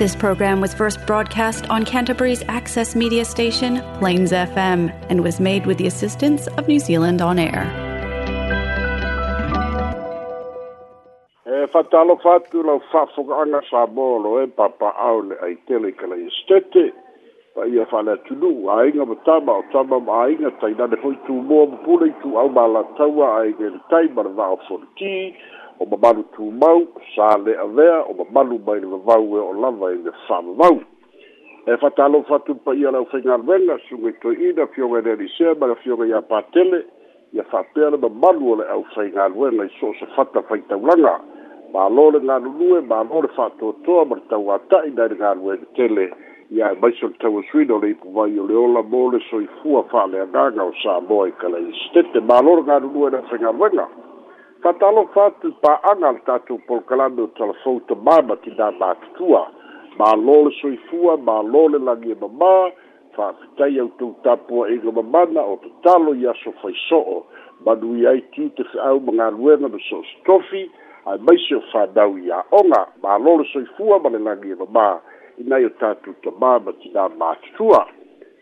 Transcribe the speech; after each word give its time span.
This 0.00 0.16
program 0.16 0.62
was 0.62 0.72
first 0.72 0.96
broadcast 1.06 1.68
on 1.68 1.84
Canterbury's 1.84 2.42
access 2.48 2.96
media 2.96 3.22
station, 3.26 3.82
Plains 3.98 4.32
FM, 4.32 4.88
and 5.10 5.22
was 5.22 5.38
made 5.38 5.66
with 5.66 5.76
the 5.76 5.86
assistance 5.86 6.46
of 6.56 6.66
New 6.68 6.78
Zealand 6.78 7.20
On 7.20 7.38
Air. 7.38 7.64
E 11.44 11.56
whatalo 11.74 12.16
whatu 12.24 12.62
lau 12.68 12.78
whawhongaanga 12.94 13.60
sa 13.68 13.82
mōlo 13.98 14.32
e 14.42 14.46
papa 14.62 14.94
Aule 15.10 15.36
le 15.36 15.36
ai 15.48 15.54
tele 15.68 15.92
ka 16.00 16.08
lai 16.14 16.22
estete, 16.32 16.86
pa 17.54 17.68
ia 17.74 17.84
whale 17.92 18.16
tunu, 18.28 18.54
a 18.72 18.88
inga 18.88 19.04
ma 19.10 19.20
tama 19.28 19.52
o 19.60 19.62
tama 19.76 20.00
ma 20.08 20.22
a 20.24 20.32
inga 20.36 20.50
tainane 20.64 20.96
hoi 21.04 21.14
tū 21.28 21.38
mō 21.52 21.60
mpule 21.74 22.08
i 22.08 22.14
tū 22.24 22.32
au 22.44 22.48
māla 22.56 22.86
taua 23.02 23.30
a 23.36 23.44
inga 23.52 23.74
le 23.76 23.84
taimara 23.92 24.32
vāo 24.40 24.56
14, 24.72 25.12
o 25.80 25.86
mamalu 25.86 26.22
tumau 26.36 26.86
sa 27.16 27.36
le 27.38 27.52
avea 27.56 28.00
o 28.04 28.12
mamalu 28.18 28.60
mai 28.66 28.80
le 28.80 28.86
vavau 28.86 29.22
e 29.36 29.40
o 29.40 29.52
lava 29.62 29.86
e 29.92 29.96
e 29.96 29.96
i 29.98 30.02
le 30.04 30.12
fa'avavau 30.28 30.76
e 31.72 31.76
fatalofa 31.82 32.34
atu 32.36 32.54
pa 32.64 32.72
ia 32.74 32.90
laufaigaluega 32.90 33.78
suga 33.88 34.08
itoiina 34.12 34.66
fioga 34.74 34.98
e 34.98 35.02
lealisea 35.02 35.54
ma 35.56 35.66
le 35.66 35.74
fioga 35.82 36.04
iā 36.06 36.20
patele 36.22 36.84
ia 37.32 37.42
fa'apea 37.44 37.90
le 37.90 37.96
mamalu 37.96 38.52
o 38.52 38.56
le 38.60 38.64
aufaigaluega 38.68 39.64
i 39.64 39.70
so 39.80 39.86
o 39.88 39.94
se 39.96 40.06
fata 40.16 40.42
faitaulaga 40.42 41.16
malo 41.72 42.10
le 42.10 42.20
galulue 42.20 42.80
malo 42.80 43.22
le 43.22 43.28
fa'atoatoa 43.28 44.04
ma 44.04 44.16
le 44.16 44.22
tauata'i 44.28 44.90
nai 44.92 45.08
le 45.08 45.16
galuega 45.16 45.64
tele 45.76 46.10
ia 46.50 46.70
e 46.72 46.76
maiso 46.76 47.08
le 47.08 47.16
tauasuina 47.24 47.72
o 47.74 47.80
le 47.80 47.90
ipu 47.96 48.10
mai 48.10 48.36
o 48.38 48.44
le 48.44 48.52
ola 48.54 48.82
mo 48.82 49.08
le 49.10 49.20
soifua 49.32 49.82
fa'aleagaga 49.84 50.60
o 50.60 50.72
sa 50.82 51.00
moa 51.08 51.28
i 51.28 51.32
kalai 51.40 51.72
stete 51.88 52.20
malo 52.20 52.56
le 52.60 52.64
galulue 52.68 53.08
e 53.08 53.10
le 53.10 53.16
aufaigaluega 53.24 53.88
fatalo 54.62 55.08
fatu 55.14 55.52
pa 55.62 55.80
angal 55.92 56.16
tatu 56.26 56.60
pol 56.68 56.80
kalando 56.84 57.26
tala 57.36 57.54
fouta 57.64 57.94
mama 57.94 58.36
ti 58.44 58.50
da 58.56 58.70
batutua 58.72 59.48
ma 59.98 60.12
lole 60.16 60.52
soifua 60.60 61.16
ma 61.16 61.40
lole 61.42 61.78
lagi 61.78 62.10
e 62.12 62.14
mamā 62.14 62.72
fa'afitai 63.16 63.78
au 63.80 63.88
tou 63.98 64.14
tapua 64.22 64.68
iga 64.70 64.92
mamana 64.92 65.40
o 65.44 65.56
tatalo 65.64 66.12
i 66.14 66.26
aso 66.28 66.52
faiso'o 66.60 67.24
manui 67.66 68.04
ai 68.06 68.20
tiu 68.36 68.50
te 68.56 68.64
fe'au 68.72 69.00
ma 69.00 69.12
galuega 69.12 69.68
ma 69.68 69.78
soositofi 69.88 70.62
ae 71.08 71.18
maise 71.24 71.56
o 71.56 71.62
fanau 71.72 72.18
iā'oga 72.20 72.80
ma 73.02 73.18
lole 73.18 73.44
soifua 73.52 73.98
ma 74.00 74.08
le 74.12 74.18
lagi 74.28 74.50
e 74.52 74.60
mamā 74.60 74.86
inai 75.40 75.64
o 75.72 75.72
tatou 75.80 76.12
tamā 76.24 76.52
ma 76.66 76.72
tinā 76.84 77.08
matutua 77.18 77.86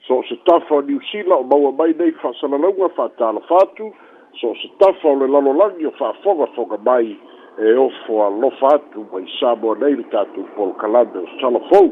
so 0.07 0.19
o 0.19 0.25
se 0.27 0.37
tafa 0.45 0.75
o 0.83 0.83
niusila 0.83 1.37
o 1.39 1.45
maua 1.47 1.73
mai 1.79 1.95
nei 1.95 2.13
fa'asalalauga 2.19 2.89
fa'atalofa 2.99 3.63
atu 3.71 3.91
fa 3.95 4.07
so 4.41 4.55
se 4.63 4.69
tafa 4.79 5.09
o 5.09 5.15
le 5.17 5.27
lalolagi 5.27 5.87
o 5.87 5.91
fa'afoga 5.91 6.47
foga 6.47 6.79
mai 6.87 7.17
e 7.59 7.73
ofo 7.75 8.23
alofa 8.27 8.69
atu 8.75 9.07
mai 9.13 9.25
sa 9.41 9.55
moa 9.57 9.75
nei 9.79 9.95
le 9.99 10.05
tatou 10.13 10.45
pol 10.57 10.71
kalabe 10.79 11.19
o 11.19 11.27
salafou 11.41 11.89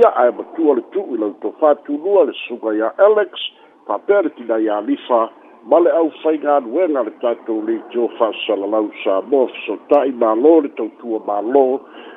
ia 0.00 0.08
ae 0.22 0.30
matua 0.32 0.76
le 0.76 0.82
tu'u 0.92 1.14
i 1.16 1.20
lautou 1.20 1.52
fatulua 1.60 2.24
le 2.24 2.32
suga 2.48 2.72
ia 2.76 2.90
alex 2.98 3.30
fapea 3.86 4.22
le 4.24 4.30
tina 4.36 4.56
ia 4.64 4.76
alifa 4.78 5.28
ma 5.66 5.78
le 5.80 5.90
au 5.92 6.10
faigaluega 6.22 7.02
le 7.04 7.12
tatou 7.20 7.62
leitio 7.66 8.08
fa'asalalau 8.18 8.88
sa 9.04 9.20
moa 9.28 9.48
fesota'i 9.52 10.12
mālō 10.20 10.56
le 10.64 10.72
tautua 10.80 11.20
mālō 11.28 11.66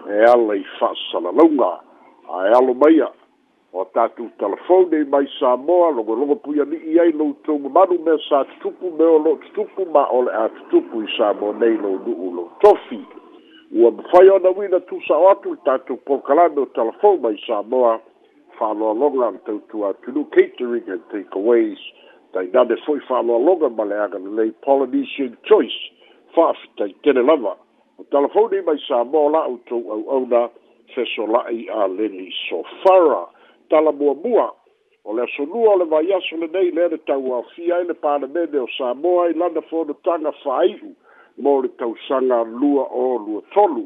e 0.07 0.23
ala 0.31 0.55
i 0.55 0.63
fa'asalalauga 0.79 1.71
ae 2.39 2.51
alo 2.61 2.73
mai 2.73 3.01
a 3.03 3.11
o 3.79 3.85
tatu 3.93 4.25
telefone 4.41 5.03
mai 5.05 5.29
sa 5.39 5.55
moa 5.57 5.89
logo 5.91 6.13
logo 6.15 6.35
puia 6.35 6.65
ni 6.65 6.77
i 6.93 6.99
ai 6.99 7.11
lou 7.13 7.33
tou 7.45 7.59
mamalu 7.59 7.99
mea 8.05 8.17
sa 8.29 8.41
tutupu 8.49 8.89
me 8.97 9.05
o 9.05 9.17
lo 9.21 9.35
tutupu 9.45 9.85
ma 9.93 10.05
o 10.09 10.21
le 10.25 10.31
a 10.33 10.49
tutupu 10.49 11.03
i 11.03 11.07
sa 11.17 11.29
mo 11.37 11.51
nei 11.53 11.77
lo 11.77 11.93
nuu 12.05 12.31
lo 12.33 12.45
tofi 12.61 12.97
ua 13.77 13.91
mafai 13.91 14.29
ona 14.29 14.49
wina 14.57 14.79
tusa 14.89 15.15
o 15.17 15.29
atu 15.29 15.53
i 15.53 15.57
tatu 15.65 15.97
pokalame 16.09 16.61
o 16.65 16.65
telefone 16.65 17.21
mai 17.21 17.37
sa 17.45 17.61
moa 17.63 17.99
whaaloalonga 18.57 19.27
an 19.27 19.37
tau 19.45 19.59
tua 19.69 19.93
tunu 20.05 20.25
catering 20.33 20.89
and 20.89 21.05
takeaways 21.13 21.77
tai 22.33 22.47
nane 22.57 22.75
foi 22.85 22.97
whaaloalonga 23.09 23.69
ma 23.77 23.83
le 23.85 24.01
aga 24.07 24.17
le 24.17 24.33
lei 24.41 24.51
Polynesian 24.65 25.37
Choice 25.45 25.79
whaafi 26.35 26.67
tai 26.77 26.89
tene 27.05 27.21
lava 27.29 27.53
o 28.01 28.03
telefone 28.17 28.61
mai 28.71 28.81
sa 28.87 29.03
moa 29.03 29.29
la 29.37 29.45
au 29.45 29.61
tou 29.69 29.85
au 29.93 30.01
au 30.17 30.25
na 30.33 30.47
fesolai 30.95 31.69
a 31.69 31.87
Lenny 31.87 32.33
Sofara 32.49 33.25
tala 33.69 33.91
mua 33.91 34.13
mua. 34.15 34.51
O 35.05 35.13
le 35.13 35.23
asunua 35.23 35.73
o 35.73 35.77
le 35.77 35.85
vai 35.85 36.13
aso 36.13 36.35
le 36.37 36.47
nei 36.47 36.71
le 36.71 36.81
ere 36.85 36.97
tau 36.97 37.33
au 37.33 37.43
fia 37.55 37.79
e 37.81 37.83
le 37.83 37.93
pāremene 37.95 38.59
o 38.59 38.67
Samoa 38.77 39.29
i 39.29 39.33
lana 39.33 39.61
fono 39.69 39.93
tanga 40.03 40.31
whaiu 40.43 40.89
mō 41.41 41.51
le 41.63 41.69
tausanga 41.79 42.41
lua 42.43 42.83
o 42.91 43.17
lua 43.17 43.41
tolu. 43.53 43.85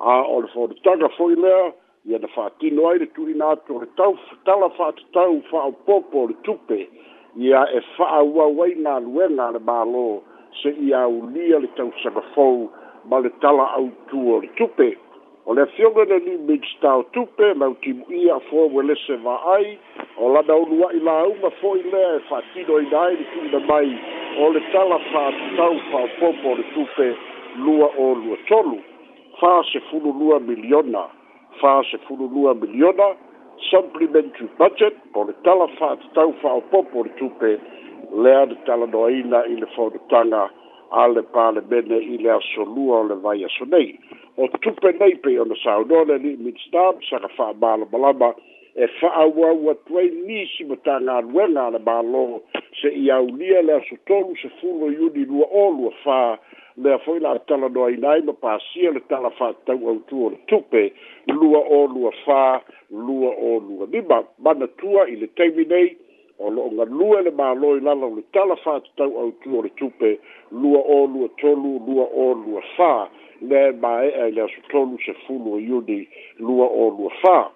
A 0.00 0.22
o 0.24 0.40
le 0.42 0.48
fono 0.54 0.74
tanga 0.82 1.08
fōi 1.16 1.38
lea, 1.38 1.70
i 2.06 2.14
ana 2.14 2.26
whātino 2.34 2.90
aire 2.90 3.06
turi 3.14 3.34
nātu 3.38 3.76
o 3.76 3.80
le 3.84 3.88
tau, 3.96 4.18
tala 4.44 4.68
whātu 4.78 5.04
tau 5.14 5.38
whāo 5.52 5.72
popo 5.86 6.26
le 6.30 6.34
tupe, 6.42 6.80
i 7.38 7.54
a 7.54 7.62
e 7.70 7.80
whāo 7.98 8.26
wawai 8.34 8.72
ngā 8.82 8.98
luenga 9.06 9.50
le 9.54 9.62
mālo 9.62 10.04
se 10.62 10.74
i 10.74 10.90
a 10.96 11.06
ulia 11.06 11.60
le 11.62 11.70
tausanga 11.78 12.24
fōu 12.34 12.66
ma 13.04 13.18
le 13.22 13.30
tala 13.40 13.70
au 13.78 13.92
tu 14.10 14.18
o 14.34 14.40
le 14.42 14.50
tupe 14.58 14.96
o 15.48 15.54
le 15.54 15.62
afioga 15.62 16.04
le 16.04 16.18
ni 16.26 16.34
midstow 16.46 17.02
tupe 17.12 17.46
ma 17.54 17.66
utimuia 17.68 18.34
fo 18.48 18.66
ue 18.72 18.82
lese 18.84 19.14
va'ai 19.24 19.78
o 20.20 20.28
lana 20.32 20.54
uluai 20.62 21.00
lauma 21.00 21.50
fo'i 21.60 21.82
lea 21.92 22.10
e 22.16 22.20
fa'atinoina 22.28 22.98
ai 23.06 23.14
lituina 23.20 23.60
mai 23.70 23.88
o 24.44 24.50
le 24.52 24.60
tala 24.72 24.98
fa'atutau 25.12 25.72
fa'aopopo 25.90 26.46
o 26.52 26.56
le 26.58 26.64
tupe 26.74 27.06
lua 27.64 27.88
o 27.98 28.14
lua 28.20 28.36
tolu 28.48 28.76
fa 29.40 29.52
sefulu 29.72 30.12
lua 30.20 30.36
miliona 30.40 31.04
fa 31.60 31.80
sefulu 31.90 32.28
lua 32.34 32.54
miliona 32.54 33.06
supplementary 33.70 34.48
budget 34.58 34.94
o 35.14 35.24
le 35.24 35.32
tala 35.46 35.66
fa'atutau 35.78 36.28
fa'aopopo 36.42 37.00
o 37.00 37.04
le 37.06 37.10
tupe 37.18 37.50
lea 38.22 38.44
le 38.50 38.56
talanoaina 38.66 39.40
i 39.48 39.56
le 39.56 39.66
fonotaga 39.74 40.44
a 41.00 41.08
le 41.08 41.22
palemene 41.34 41.96
i 41.96 42.16
le 42.22 42.30
asolua 42.36 43.00
o 43.00 43.04
le 43.08 43.14
vai 43.24 43.40
aso 43.48 43.64
nei 43.64 43.96
o 44.38 44.46
tupe 44.62 44.88
nei 45.00 45.14
pe 45.22 45.34
ona 45.42 45.54
saunole 45.64 46.14
li 46.22 46.36
mitstab 46.44 46.94
saka 47.10 47.28
fa 47.36 47.46
bala 47.62 47.84
balaba 47.92 48.34
e 48.74 48.86
fa 49.00 49.08
awa 49.24 49.52
wa 49.52 49.74
tuai 49.86 50.08
nisi 50.26 50.64
matanga 50.64 51.12
anuenga 51.18 51.62
ala 51.66 51.78
balo 51.78 52.40
se 52.80 52.88
iaulia 53.06 53.62
lea 53.62 53.80
sotolu 53.88 54.36
se 54.42 54.48
fulo 54.60 54.86
yuni 54.92 55.24
lua 55.24 55.46
olu 55.64 55.88
a 55.88 55.92
fa 56.04 56.38
lea 56.76 56.98
foi 56.98 57.18
la 57.20 57.38
tala 57.38 57.68
noa 57.68 57.90
inai 57.90 58.20
ma 58.22 58.32
pasia 58.32 58.90
le 58.94 59.00
tala 59.08 59.30
fa 59.30 59.52
tau 59.66 59.88
au 59.88 59.98
tu 60.08 60.26
o 60.26 60.30
tupe 60.46 60.92
lua 61.28 61.58
olu 61.58 62.06
a 62.08 62.12
fa 62.24 62.60
lua 62.90 63.34
olu 63.36 63.82
a 63.82 63.86
lima 63.90 64.22
mana 64.38 64.66
tua 64.68 65.08
i 65.10 65.16
le 65.16 65.26
teimi 65.26 65.64
nei 65.64 65.96
o 66.38 66.50
lo 66.50 66.70
nga 66.70 66.84
lua 66.84 67.20
le 67.26 67.30
malo 67.30 67.76
i 67.76 67.80
lala 67.80 68.06
le 68.06 68.22
tala 68.32 68.56
fa 68.56 68.80
tau 68.96 69.18
au 69.18 69.32
tu 69.42 69.58
o 69.58 69.66
tupe 69.68 70.18
lua 70.52 70.78
olu 70.86 71.24
a 71.24 71.28
tolu 71.40 71.80
lua 71.86 72.06
olu 72.14 72.56
a 72.58 72.62
fa 72.76 72.92
lua 73.02 73.02
olu 73.02 73.08
a 73.08 73.10
fa 73.10 73.26
le 73.42 73.72
ma 73.72 74.02
e 74.04 74.12
a 74.20 74.28
le 74.30 74.46
su 74.48 74.60
tonu 74.70 74.98
se 75.04 75.12
fulu 75.26 75.54
o 75.54 75.58
iudi 75.60 76.08
lua 76.38 76.66
o 76.66 76.90
lua 76.90 77.10
fa. 77.22 77.50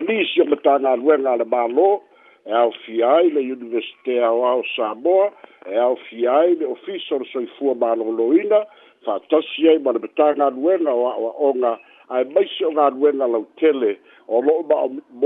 Lisi 0.00 0.40
o 0.42 0.44
mata 0.44 0.74
nga 0.80 0.96
luenga 0.96 1.36
le 1.36 1.44
ma 1.44 1.66
lo, 1.66 2.02
e 2.44 2.52
au 2.52 2.72
fiai 2.84 3.30
le 3.30 3.40
universite 3.40 4.18
au 4.20 4.44
au 4.44 4.62
Samoa, 4.76 5.32
e 5.70 5.76
au 5.78 5.96
fiai 6.08 6.56
le 6.56 6.66
ofiso 6.66 7.18
le 7.18 7.24
soifua 7.32 7.74
ma 7.74 7.94
lo 7.94 8.10
loina, 8.10 8.64
fa 9.04 9.18
tasi 9.30 9.66
ei 9.68 9.78
ma 9.78 9.92
le 9.92 9.98
mata 9.98 10.34
nga 10.34 10.50
luenga 10.50 10.92
o 10.94 11.06
au 11.08 11.34
onga, 11.50 11.78
a 12.10 12.20
e 12.20 12.24
maise 12.24 12.64
o 12.64 12.70
nga 12.72 12.90
luenga 12.90 13.26
lau 13.26 13.46
tele, 13.56 13.96
o 14.28 14.40
lo 14.40 14.60
ma 14.68 14.76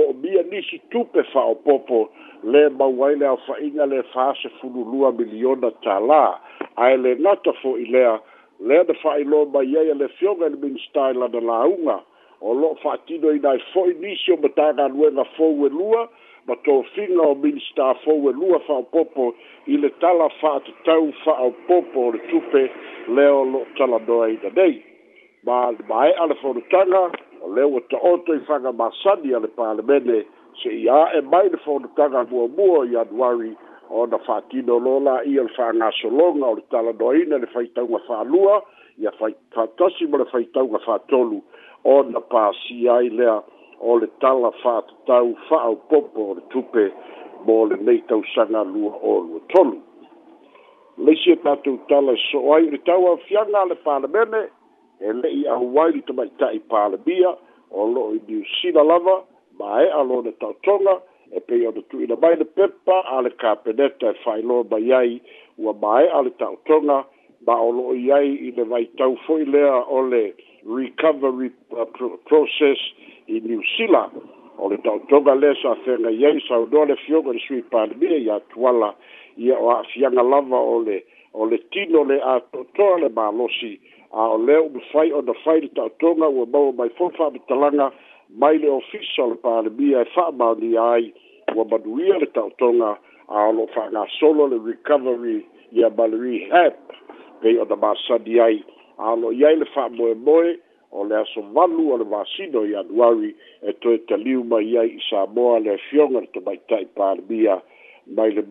o 0.07 0.13
mia 0.23 0.43
nisi 0.43 0.79
tupe 0.91 1.23
fa 1.33 1.45
o 1.53 1.55
popo, 1.55 2.09
le 2.43 2.69
mauai 2.69 3.17
le 3.19 3.27
au 3.27 3.39
fainga 3.49 3.87
le 3.87 4.03
fa 4.13 4.35
se 4.41 4.49
fulu 4.61 4.85
lua 4.85 5.13
miliona 5.13 5.71
ta 5.83 5.99
la, 6.01 6.39
a 6.77 6.93
ele 6.93 7.15
nata 7.19 7.53
fo 7.63 7.77
ilea, 7.79 8.21
lea 8.59 8.85
de 8.85 8.93
fa'ailoa 9.03 9.47
mai 9.53 9.77
ai 9.79 9.91
a 9.91 9.95
le 9.95 10.09
fioga 10.19 10.47
i 10.47 10.51
le 10.51 10.57
minista 10.57 11.11
i 11.11 11.15
lana 11.15 11.41
lauga 11.41 12.01
o 12.41 12.55
lo'o 12.55 12.75
fa'atino 12.83 13.31
ina 13.37 13.55
e 13.57 13.61
fo'i 13.73 13.95
nisi 14.01 14.33
o 14.33 14.37
matagaluega 14.37 15.25
fou 15.37 15.67
e 15.67 15.69
lua 15.69 16.09
ma 16.47 16.57
tofiga 16.65 17.21
o 17.23 17.35
minista 17.35 17.93
fou 18.05 18.31
e 18.31 18.33
lua 18.33 18.59
fa'aopopo 18.69 19.33
i 19.67 19.77
le 19.77 19.91
tala 20.01 20.29
fa'atatau 20.41 21.13
fa'aopopo 21.25 22.01
o 22.07 22.13
le 22.13 22.19
tupe 22.31 22.71
lea 23.09 23.35
o 23.43 23.45
lo'o 23.45 23.67
talanoa 23.77 24.29
ina 24.31 24.51
nei 24.57 24.81
ma 25.45 25.71
ma 25.89 26.09
e'a 26.09 26.27
le 26.27 26.35
fonotaga 26.41 27.05
o 27.43 27.53
le 27.53 27.63
ua 27.63 27.81
ta'oto 27.91 28.35
i 28.35 28.41
fagamasani 28.49 29.33
a 29.35 29.39
le 29.41 29.49
palemene 29.49 30.25
se'ia 30.63 31.03
e 31.15 31.21
mai 31.21 31.49
le 31.51 31.57
fonotaga 31.61 32.25
muamua 32.31 32.87
i 32.87 32.97
anuari 32.97 33.55
ona 33.91 34.19
fa'atino 34.19 34.77
lola 34.85 35.23
ia 35.25 35.43
le 35.43 35.49
fa'agasologa 35.49 36.47
o 36.47 36.55
le 36.57 36.63
taladoaina 36.71 37.39
le 37.39 37.47
faitauga 37.47 37.99
fa'alua 38.09 38.63
ia 38.99 39.11
fa'atasi 39.13 40.07
ma 40.09 40.19
le 40.19 40.25
faitauga 40.25 40.79
fa'atolu 40.79 41.43
ona 41.85 42.21
pasia 42.21 42.95
ai 42.97 43.09
lea 43.11 43.43
o 43.81 43.99
le 43.99 44.07
tala 44.21 44.51
fa'atatau 44.63 45.35
fa'aupopo 45.49 46.21
o 46.31 46.35
le 46.35 46.41
tupe 46.51 46.91
mo 47.47 47.65
lenei 47.67 48.01
tausaga 48.09 48.63
lua 48.65 48.93
o 49.03 49.21
lua 49.21 49.41
tolu 49.55 49.79
leisi 50.99 51.31
e 51.33 51.37
tatou 51.37 51.79
tala 51.89 52.13
e 52.13 52.17
so'o 52.33 52.55
ai 52.55 52.71
le 52.71 52.79
tau 52.79 53.07
aofiaga 53.07 53.61
a 53.63 53.67
le 53.71 53.75
palemene 53.87 54.49
e 55.01 55.13
le'i 55.13 55.47
ahu 55.47 55.71
ai 55.81 55.93
li 55.97 56.03
tamaita'i 56.03 56.61
palemia 56.71 57.35
o 57.71 57.87
lo'o 57.87 58.15
i 58.17 58.21
niusila 58.27 58.83
lava 58.83 59.23
ma 59.59 59.83
e'a 59.83 60.03
lona 60.03 60.33
ta'otoga 60.33 61.03
e 61.33 61.41
pei 61.41 61.67
ona 61.67 61.83
tuuina 61.83 62.17
mai 62.17 62.37
le 62.37 62.45
pepa 62.45 63.01
a 63.03 63.21
le 63.23 63.31
kapeneta 63.31 64.11
e 64.11 64.15
faailoa 64.25 64.65
mai 64.71 64.93
ai 64.93 65.21
ua 65.59 65.73
maeʻa 65.73 66.25
le 66.25 66.31
taʻotoga 66.41 67.05
ma 67.47 67.55
o 67.67 67.71
loo 67.73 67.95
i 67.95 68.11
ai 68.13 68.31
i 68.49 68.51
le 68.57 68.65
vaitau 68.65 69.17
foʻi 69.27 69.47
lea 69.53 69.75
o 69.91 70.01
le 70.11 70.35
recovery 70.65 71.51
process 72.27 72.79
i 73.27 73.41
new 73.41 73.63
zealand 73.77 74.13
o 74.59 74.69
le 74.69 74.77
taʻotoga 74.85 75.35
lea 75.41 75.55
saafega 75.63 76.11
i 76.21 76.27
ai 76.31 76.41
saunoa 76.49 76.85
le 76.89 76.97
fioga 77.05 77.31
i 77.31 77.35
le 77.35 77.41
sui 77.47 77.63
palemia 77.71 78.19
iā 78.27 78.41
tuala 78.53 78.95
ia 79.37 79.59
o 79.59 79.71
aafiaga 79.71 80.23
lava 80.23 80.61
o 80.61 80.79
le 80.87 81.03
o 81.33 81.47
le 81.47 81.59
tino 81.73 82.05
le 82.05 82.21
a 82.23 82.39
toʻatoa 82.53 83.01
le 83.03 83.09
malosi 83.09 83.79
a 84.13 84.29
o 84.29 84.39
lea 84.39 84.61
umafai 84.63 85.13
ona 85.13 85.35
fai 85.45 85.61
le 85.61 85.69
taʻotoga 85.75 86.31
ua 86.35 86.47
maua 86.47 86.73
mai 86.73 86.89
fofaamatalaga 86.95 87.91
mai 88.31 88.59
le 88.59 88.71
ofisa 88.71 89.23
o 89.23 89.31
le 89.31 89.37
palemia 89.37 90.01
e 90.03 90.05
fa'amauni 90.05 90.77
ai 90.77 91.13
ua 91.55 91.65
manuia 91.65 92.19
le 92.19 92.27
ta'otoga 92.31 92.99
a 93.29 93.49
o 93.49 93.53
lo'o 93.53 93.67
fa'agasolo 93.75 94.47
le 94.49 94.59
recovery 94.59 95.47
ia 95.73 95.91
malery 95.91 96.49
hep 96.51 96.77
pei 97.41 97.57
ona 97.59 97.77
masani 97.77 98.41
ai 98.41 98.65
a 98.99 99.15
lo 99.17 99.31
i 99.33 99.45
ai 99.45 99.57
le 99.57 99.65
fa'amoemoe 99.65 100.59
o 100.93 101.05
le 101.05 101.17
aso 101.17 101.41
valu 101.55 101.93
o 101.93 101.97
le 101.99 102.05
masino 102.05 102.65
i 102.67 102.75
anuari 102.75 103.35
e 103.63 103.73
toe 103.81 103.99
taliu 104.09 104.45
mai 104.45 104.77
ai 104.77 104.89
i 104.97 105.01
samoa 105.11 105.59
le 105.61 105.75
afioga 105.75 106.21
le 106.21 106.27
tomaita'i 106.27 106.87
palemia 106.95 107.61
mai 108.07 108.31
le 108.33 108.43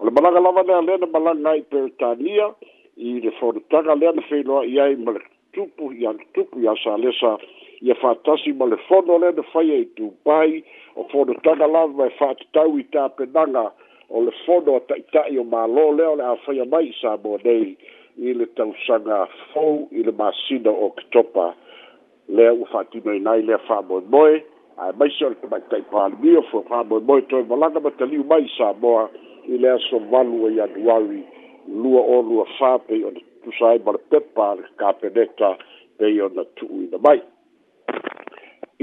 o 0.00 0.04
le 0.04 0.10
malaga 0.10 0.40
lava 0.40 0.62
lea 0.62 0.82
lea 0.82 0.98
na 0.98 1.06
malaga 1.06 1.50
ai 1.50 1.62
peretania 1.62 2.54
i 2.96 3.20
le 3.20 3.30
fonotaga 3.38 3.94
lea 3.94 4.12
na 4.12 4.22
feiloa'i 4.22 4.80
ai 4.80 4.96
ma 4.96 5.12
le 5.12 5.20
tupu 5.52 5.92
i 5.92 6.06
ana 6.06 6.18
tupu 6.34 6.58
i 6.60 6.68
asalesa 6.68 7.38
ia 7.82 7.94
fa'atasi 7.96 8.52
ma 8.54 8.66
le 8.70 8.76
fono 8.88 9.18
lea 9.18 9.32
na 9.36 9.42
faia 9.52 9.76
i 9.82 9.86
tupai 9.98 10.62
o 10.96 11.04
fonotaga 11.10 11.66
lava 11.66 12.06
e 12.06 12.10
fa'atatau 12.18 12.78
i 12.78 12.84
tapenaga 12.94 13.64
o 14.10 14.22
le 14.22 14.30
fono 14.44 14.76
a 14.78 14.82
ta'ita'i 14.90 15.38
o 15.42 15.44
mālō 15.52 15.86
lea 15.98 16.08
o 16.12 16.16
le 16.20 16.24
a 16.26 16.36
faia 16.44 16.64
mai 16.74 16.90
i 16.90 16.94
sa 17.00 17.16
mo 17.24 17.38
nei 17.44 17.74
i 18.28 18.34
le 18.38 18.46
tausaga 18.58 19.24
fou 19.52 19.88
i 19.98 20.04
le 20.06 20.14
masina 20.22 20.70
o 20.70 20.92
ketopa 21.00 21.48
lea 22.28 22.52
ua 22.54 22.70
fa'atinoina 22.74 23.30
ai 23.34 23.42
lea 23.50 23.58
fa'amoemoe 23.66 24.36
ae 24.84 24.92
maisi 25.00 25.24
o 25.26 25.32
le 25.34 25.38
tamaita'i 25.42 25.82
palemia 25.90 26.42
fo 26.54 26.62
fa'amoemoe 26.70 27.26
toe 27.34 27.42
valaga 27.50 27.82
ma 27.82 27.90
taliu 27.98 28.22
mai 28.30 28.46
i 28.46 28.52
sa 28.56 28.70
moa 28.84 29.08
i 29.50 29.58
le 29.58 29.72
asovalu 29.74 30.44
o 30.46 30.54
ianuari 30.54 31.22
lua 31.66 32.06
o 32.14 32.22
lua 32.30 32.46
fa 32.58 32.76
pei 32.86 33.02
ona 33.10 33.26
tusa 33.42 33.72
ai 33.74 33.82
ma 33.84 33.96
le 33.98 34.02
pepa 34.14 34.50
a 34.52 34.56
le 34.62 34.66
kapeneta 34.78 35.56
pei 35.98 36.20
ona 36.28 36.46
tu'uina 36.58 37.02
mai 37.08 37.20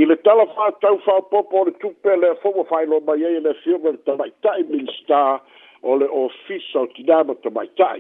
I 0.02 0.06
le 0.06 0.16
tala 0.24 0.46
fa 0.56 0.70
tau 0.80 0.98
fa 1.04 1.12
popo 1.28 1.58
o 1.60 1.64
le 1.68 1.74
tupe 1.82 2.06
le 2.16 2.32
fomo 2.40 2.64
fai 2.70 2.86
lo 2.88 3.00
mai 3.08 3.20
ei 3.22 3.40
le 3.44 3.52
fiume 3.62 3.92
le 3.92 4.00
tamai 4.08 4.32
tai 4.42 4.64
minsta 4.70 5.42
o 5.84 5.98
le 6.00 6.06
ofisa 6.08 6.80
o 6.86 6.88
tinama 6.96 7.36
tamai 7.44 7.68
tai. 7.76 8.00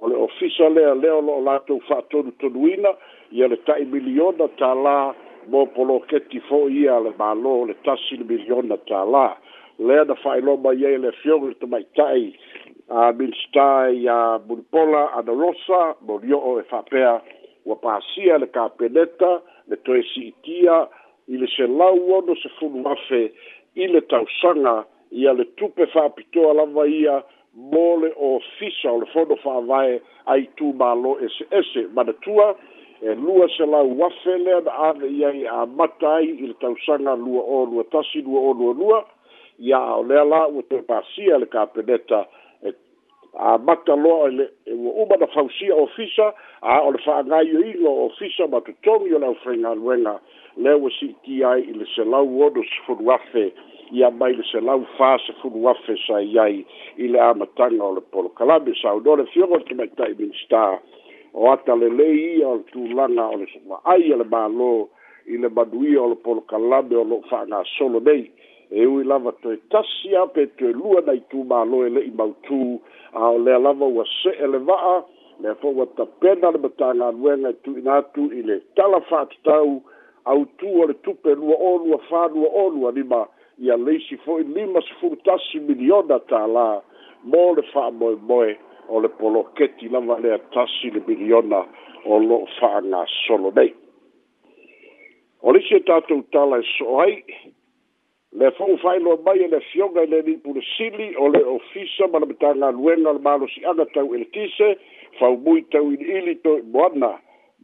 O 0.00 0.08
le 0.12 0.16
ofisa 0.16 0.68
le 0.68 0.84
a 0.84 0.92
leo 0.94 1.22
lo 1.24 1.38
la 1.40 1.56
tau 1.64 1.80
fa 1.88 2.02
tonu 2.12 2.34
tonuina 2.36 2.92
i 3.32 3.48
le 3.48 3.56
tai 3.64 3.86
miliona 3.88 4.48
ta 4.60 4.74
la 4.74 5.14
mo 5.48 5.64
polo 5.72 6.02
keti 6.10 6.38
fo 6.50 6.68
ia 6.68 7.00
le 7.00 7.14
malo 7.16 7.64
le 7.64 7.76
tasi 7.80 8.18
le 8.20 8.24
miliona 8.28 8.76
ta 8.84 9.04
la. 9.08 9.32
Le 9.80 10.00
a 10.04 10.04
da 10.04 10.16
fai 10.20 10.42
lo 10.44 10.58
mai 10.60 10.84
ei 10.84 11.00
le 11.00 11.12
fiume 11.22 11.48
le 11.48 11.56
tamai 11.56 11.86
tai 11.96 12.28
a 12.92 13.08
minsta 13.16 13.88
i 13.88 14.04
a 14.06 14.36
bulpola 14.38 15.14
a 15.16 15.22
da 15.24 15.32
rosa 15.32 15.96
mo 16.04 16.18
rio 16.20 16.36
o 16.36 16.58
e 16.60 16.68
fa 16.68 16.82
pea 16.84 17.22
wapasia 17.64 18.36
le 18.36 18.52
ka 18.52 18.68
peneta 18.68 19.40
le 19.64 19.76
toesi 19.80 20.28
itia 20.28 20.84
le 20.84 21.07
i 21.30 21.36
le 21.36 21.46
selau 21.54 21.98
ono 22.16 22.34
se 22.42 22.48
fulu 22.58 22.82
afe 22.88 23.20
i 23.74 23.86
le 23.88 24.00
tausaga 24.10 24.84
ia 25.10 25.32
le 25.32 25.44
tupe 25.56 25.86
faapitoa 25.92 26.54
lava 26.54 26.86
ia 26.88 27.22
mo 27.54 27.96
le 28.00 28.12
ofisa 28.16 28.90
o 28.92 29.00
le 29.00 29.06
fono 29.12 29.36
faavae 29.44 30.00
ai 30.26 30.46
tumālo 30.56 31.18
eseese 31.20 31.86
manatua 31.94 32.56
e 33.02 33.14
lua 33.14 33.48
selau 33.56 33.92
afe 34.06 34.38
lea 34.38 34.60
na 34.60 34.72
ave 34.88 35.06
ia 35.08 35.30
i 35.32 35.44
amata 35.46 36.08
ai 36.16 36.28
i 36.30 36.46
le 36.48 36.54
tausaga 36.60 37.14
lua 37.16 37.42
o 37.42 37.64
lua 37.66 37.84
tasi 37.92 38.22
lua 38.22 38.40
o 38.40 38.52
lua 38.52 38.72
lua 38.80 39.04
ia 39.60 39.76
ao 39.78 40.02
lea 40.02 40.24
la 40.24 40.46
ua 40.48 40.62
toe 40.62 40.82
pasia 40.82 41.38
le 41.38 41.46
kapeneta 41.46 42.24
e 42.64 42.72
a 43.36 43.58
mata 43.58 43.94
lo 43.96 44.26
e 44.26 44.30
le 44.30 44.46
e 44.64 44.72
wo 44.72 44.90
uma 45.04 45.16
na 45.16 45.26
fausia 45.26 45.74
ofisa 45.76 46.32
a 46.60 46.80
o 46.80 46.90
le 46.92 46.98
fa 46.98 47.20
ngai 47.24 47.46
yo 47.52 47.60
ilo 47.60 48.04
ofisa 48.06 48.48
ma 48.48 48.60
tu 48.60 48.72
tongi 48.82 49.12
o 49.14 49.18
la 49.18 49.28
ofrenga 49.28 49.74
luenga 49.74 50.20
le 50.58 50.74
ua 50.74 50.90
siiti 50.98 51.42
ai 51.44 51.62
i 51.62 51.72
le 51.74 51.86
selau 51.94 52.26
odo 52.44 52.62
sefulu 52.64 53.10
afe 53.12 53.52
ia 53.92 54.10
mai 54.10 54.32
le 54.34 54.42
selau 54.52 54.82
fa 54.96 55.16
sefulu 55.26 55.68
afe 55.70 55.94
sai 56.06 56.38
ai 56.38 56.64
i 56.96 57.08
le 57.08 57.18
amataga 57.20 57.82
o 57.84 57.94
le 57.94 58.00
polokalame 58.00 58.74
saudo 58.82 59.16
le 59.16 59.24
fioga 59.30 59.54
o 59.56 59.60
tamaitai 59.60 60.14
minista 60.18 60.80
o 61.34 61.50
ata 61.52 61.76
lelei 61.76 62.38
ia 62.38 62.48
o 62.48 62.56
le 62.56 62.62
tulaga 62.72 63.24
o 63.32 63.36
le 63.38 63.46
sumaai 63.54 64.12
a 64.12 64.16
le 64.18 64.24
mālō 64.32 64.72
i 65.32 65.38
le 65.38 65.48
manuia 65.56 66.02
o 66.02 66.08
le 66.10 66.16
polokalame 66.24 66.96
o 66.96 67.04
loo 67.04 67.22
faagasolo 67.30 68.00
nei 68.00 68.30
e 68.70 68.84
ui 68.86 69.04
lava 69.04 69.32
toe 69.42 69.56
tasi 69.70 70.14
a 70.16 70.26
pe 70.26 70.46
toe 70.58 70.72
lua 70.72 71.00
nai 71.06 71.22
tumālō 71.30 71.84
e 71.86 71.90
le'i 71.94 72.10
mautū 72.18 72.80
a 73.14 73.30
o 73.30 73.38
lea 73.38 73.58
lava 73.58 73.86
ua 73.86 74.04
se'e 74.22 74.46
le 74.48 74.58
va'a 74.58 74.96
lea 75.40 75.54
fo 75.62 75.70
ua 75.70 75.86
tapena 75.96 76.50
le 76.50 76.58
matagaluega 76.58 77.48
e 77.48 77.56
tu'ina 77.62 77.94
atu 78.02 78.26
i 78.34 78.42
le 78.42 78.58
tala 78.74 79.00
fa 79.08 79.20
atatau 79.22 79.78
au 80.34 80.44
tu 80.58 80.66
ole 80.80 80.94
tupe 81.02 81.26
lua 81.34 81.56
o 81.58 81.76
lua 81.78 81.98
fa 82.08 82.26
lua 82.28 82.48
o 82.54 82.68
lua 82.70 82.90
lima 82.92 83.26
ia 83.58 83.76
leisi 83.76 84.16
foi 84.16 84.42
lima 84.44 84.80
se 84.82 84.92
furtasi 85.00 85.58
miliona 85.60 86.18
ta 86.28 86.46
la 86.46 86.82
mo 87.24 87.54
le 87.54 87.62
fa 87.72 87.90
moe 87.90 88.14
moe 88.28 88.56
o 88.88 89.00
le 89.00 89.08
polo 89.08 89.42
keti 89.56 89.88
lama 89.88 90.18
lea 90.18 90.38
tasi 90.54 90.90
le 90.94 91.00
miliona 91.06 91.64
o 92.04 92.18
lo 92.18 92.46
fa 92.60 92.70
nga 92.84 93.00
solo 93.26 93.50
nei 93.56 93.72
o 95.42 95.52
leisi 95.52 95.74
e 95.74 95.80
tatou 95.80 96.22
tala 96.32 96.58
e 96.60 96.64
so 96.76 97.00
ai 97.00 97.24
le 98.32 98.50
fong 98.50 98.76
fai 98.82 99.00
lo 99.00 99.16
mai 99.24 99.38
e 99.44 99.48
le 99.48 99.60
fionga 99.72 100.04
le 100.06 100.22
ni 100.22 100.36
pula 100.36 100.60
sili 100.76 101.14
o 101.16 101.28
le 101.28 101.40
ofisa 101.44 102.06
ma 102.12 102.18
le 102.18 102.26
betanga 102.26 102.70
luenga 102.70 103.12
le 103.12 103.18
malo 103.18 103.48
si 103.48 103.64
anga 103.64 103.86
tau 103.94 104.12
ele 104.14 104.28
tise 104.34 104.76
fau 105.18 105.36
mui 105.40 105.62
tau 105.72 105.88
in 105.92 106.02
ili 106.16 106.34
to 106.44 106.58
i 106.58 106.62
moana 106.62 107.14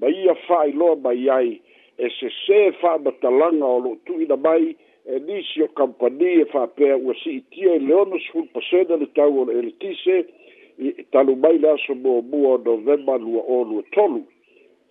ma 0.00 0.08
ia 0.08 0.34
fai 0.48 0.72
lo 0.72 0.96
mai 0.96 1.28
ai 1.30 1.60
e 1.98 2.10
se 2.18 2.28
se 2.46 2.72
fa 2.80 2.98
batalanga 2.98 3.64
o 3.64 3.78
lo 3.78 3.96
tu 4.04 4.20
ida 4.22 4.36
mai 4.36 4.74
e 5.06 5.18
nisi 5.20 5.62
o 5.62 5.68
kampani 5.68 6.42
e 6.42 6.44
fa 6.46 6.66
pe 6.66 6.92
o 6.94 7.14
si 7.14 7.32
itia 7.38 7.74
e 7.74 7.78
leono 7.78 8.18
sul 8.30 8.46
paseda 8.52 8.96
le 8.96 9.06
tau 9.14 9.38
o 9.40 9.44
le 9.44 9.70
tise 9.78 10.26
e 10.78 11.04
talu 11.12 11.36
mai 11.36 11.58
le 11.58 11.68
aso 11.70 11.94
mo 11.94 12.20
mua 12.22 12.54
o 12.54 12.58
novemba 12.58 13.16
lua 13.18 13.42
o 13.46 13.62
lua 13.64 13.82
tolu 13.92 14.26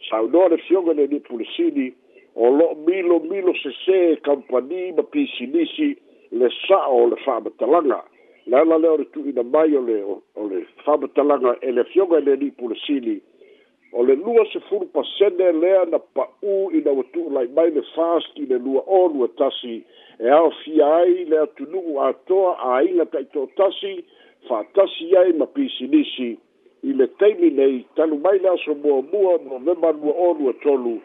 sa 0.10 0.22
u 0.22 0.28
nore 0.30 0.58
fionga 0.58 0.94
le 0.94 1.08
ni 1.08 1.20
pulisini 1.20 1.92
o 2.36 2.50
lo 2.50 2.76
milo 2.88 3.20
milo 3.20 3.54
se 3.56 3.72
se 3.86 3.98
e 4.14 4.16
kampani 4.24 4.92
ma 4.94 5.04
pisi 5.04 5.46
nisi 5.48 5.98
le 6.32 6.50
sa 6.68 6.88
o 6.88 7.08
le 7.10 7.16
fa 7.26 7.42
batalanga 7.42 8.00
la 8.46 8.64
la 8.64 8.78
le 8.78 8.88
o 8.88 8.98
le 8.98 9.06
tu 9.12 9.28
ida 9.28 9.44
mai 9.44 9.76
o 9.76 9.82
le 9.82 9.98
o 10.36 10.48
le 10.48 10.66
fa 10.86 10.98
batalanga 10.98 11.58
e 11.62 11.72
le 11.72 11.84
fionga 11.84 12.20
le 12.20 12.38
ni 12.38 12.52
pulisini 12.52 13.16
e 13.18 13.22
o 13.94 14.02
le 14.04 14.16
lua 14.16 14.44
se 14.52 14.60
furu 14.68 14.86
pasene 14.94 15.52
lea 15.62 15.86
na 15.86 16.00
pa'u 16.00 16.54
ina 16.78 16.92
ua 16.98 17.04
tu'ulai 17.14 17.48
mai 17.56 17.70
le 17.76 17.84
fast 17.94 18.38
i 18.42 18.46
le 18.50 18.58
lua 18.58 18.82
o 18.88 19.08
lua 19.08 19.28
tasi 19.38 19.76
e 20.20 20.30
aofia 20.30 20.88
ai 20.98 21.26
le 21.30 21.38
atunu'u 21.46 22.00
atoa 22.08 22.52
aiga 22.76 23.06
ta'itotasi 23.14 23.94
fa'atasi 24.50 25.06
ai 25.22 25.32
ma 25.40 25.46
pisinisi 25.56 26.30
i 26.90 26.94
le 27.00 27.08
taimi 27.20 27.50
nei 27.60 27.84
talu 27.96 28.18
mai 28.26 28.40
le 28.40 28.50
aso 28.56 28.76
muamua 28.84 29.38
novema 29.50 29.92
lua 30.02 30.14
o 30.28 30.34
lua 30.42 30.54
tolu 30.66 30.96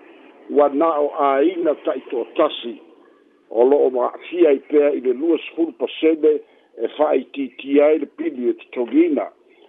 ua 0.50 0.68
na'o 0.68 1.12
aiga 1.30 1.74
ta'itotasi 1.84 2.74
o 3.50 3.64
lo'o 3.70 3.90
ma'afia 3.98 4.48
ai 4.48 4.58
pea 4.70 4.90
i 4.96 5.00
le 5.00 5.12
lua 5.12 5.36
se 5.38 5.50
furu 5.56 5.72
pasene 5.78 6.40
e 6.84 6.88
fa'aitiiti 6.96 7.80
ai 7.84 7.98
le 7.98 8.08
pili 8.16 8.48
e 8.48 8.52
totogiina 8.52 9.28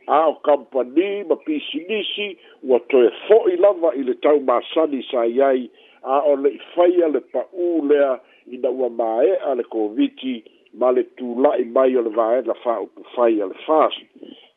ao 0.09 0.33
kampani 0.45 1.23
ma 1.29 1.35
pisinisi 1.45 2.37
ua 2.67 2.79
toe 2.89 3.09
fo'i 3.27 3.55
lava 3.57 3.91
i 3.95 4.03
le 4.03 4.13
taumasani 4.21 5.03
sai 5.11 5.41
ai 5.41 5.69
a 6.03 6.21
o 6.31 6.35
le'i 6.35 6.57
faia 6.75 7.07
le 7.13 7.19
pa'ū 7.33 7.67
lea 7.89 8.17
ina 8.55 8.69
ua 8.69 8.89
māe'a 8.89 9.53
le 9.55 9.63
koviti 9.69 10.43
ma 10.79 10.89
le 10.91 11.03
tula'i 11.17 11.65
mai 11.65 11.95
o 11.97 12.01
le 12.01 12.09
vaega 12.09 12.53
fa'aupufai 12.63 13.41
a 13.41 13.45
le 13.51 13.57
fas 13.67 13.93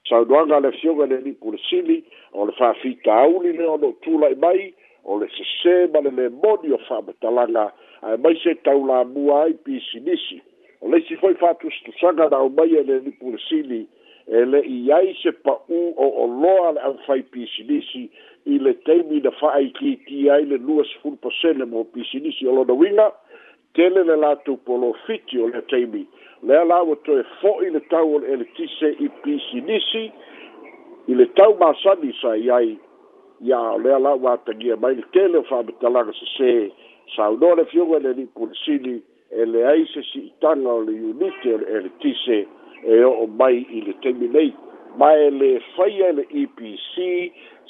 saunoaga 0.08 0.60
le 0.64 0.68
afioga 0.68 1.06
le 1.06 1.20
lipu 1.20 1.52
le 1.52 1.58
sili 1.68 1.98
o 2.32 2.46
le 2.48 2.52
fa'afitauli 2.56 3.52
le 3.52 3.66
o 3.76 3.76
lo'u 3.76 3.92
tula'i 4.00 4.34
mai 4.44 4.72
o 5.04 5.18
le 5.20 5.28
sesē 5.36 5.90
ma 5.92 6.00
le 6.00 6.14
lemoni 6.16 6.72
o 6.72 6.80
fa'amatalaga 6.88 7.66
ae 8.08 8.16
mai 8.24 8.34
se 8.42 8.54
taulamua 8.64 9.42
ai 9.44 9.52
pisinisi 9.68 10.40
o 10.80 10.88
leisi 10.90 11.14
fo'i 11.20 11.34
fa'atusitusaga 11.42 12.28
na 12.32 12.40
aumaia 12.46 12.80
e 12.80 12.88
le 12.88 13.02
lipu 13.04 13.36
le 13.36 13.48
sili 13.48 13.86
e 14.26 14.44
le 14.44 14.60
i 14.62 14.90
ai 14.92 15.14
se 15.22 15.30
pa'u 15.32 15.80
o 15.96 16.06
o 16.22 16.26
loa 16.26 16.72
le 16.72 16.80
aufai 16.86 17.22
pisinisi 17.22 18.10
i 18.52 18.58
le 18.58 18.72
taimi 18.86 19.20
na 19.20 19.30
fa'aikiiti 19.30 20.30
ai 20.30 20.44
le 20.46 20.56
luasefulu 20.56 21.16
pasene 21.22 21.64
mo 21.64 21.84
pisinisi 21.84 22.46
o 22.46 22.52
lona 22.54 22.72
uiga 22.72 23.08
tele 23.74 24.02
le 24.08 24.16
latou 24.16 24.56
polo 24.66 24.86
fiti 25.06 25.34
o 25.44 25.48
lea 25.50 25.62
taimi 25.70 26.02
lea 26.46 26.64
la 26.64 26.78
ua 26.82 26.96
toe 27.06 27.22
fo'i 27.40 27.70
le 27.74 27.80
tau 27.92 28.14
o 28.14 28.18
le 28.22 28.28
eletise 28.34 28.88
i 29.04 29.08
pisinisi 29.22 30.04
i 31.10 31.14
le 31.18 31.26
tau 31.38 31.52
masani 31.60 32.12
sa 32.20 32.36
i 32.36 32.50
ai 32.58 32.78
ia 33.46 33.60
o 33.74 33.78
lea 33.78 33.98
la 33.98 34.12
ua 34.14 34.32
atagia 34.32 34.76
mai 34.76 34.94
le 34.94 35.04
tele 35.12 35.38
o 35.38 35.42
fa'amatalaga 35.42 36.12
sesē 36.20 36.70
saunoa 37.16 37.54
le 37.58 37.64
fioga 37.64 37.96
e 37.96 38.00
le 38.02 38.12
li'i 38.18 38.28
pulesili 38.34 38.96
e 39.30 39.44
le 39.44 39.66
ai 39.66 39.86
se 39.94 40.02
si'itaga 40.12 40.70
o 40.78 40.82
le 40.86 40.94
unite 41.10 41.54
o 41.54 41.58
le 41.58 41.66
eletise 41.78 42.46
e 42.84 43.04
o 43.04 43.26
mai 43.26 43.66
i 43.70 43.80
le 43.86 43.92
temi 44.02 44.28
nei 44.28 44.54
mai 44.96 45.26
e 45.26 45.30
le 45.30 45.60
faia 45.76 46.12
le 46.12 46.26
EPC 46.30 46.94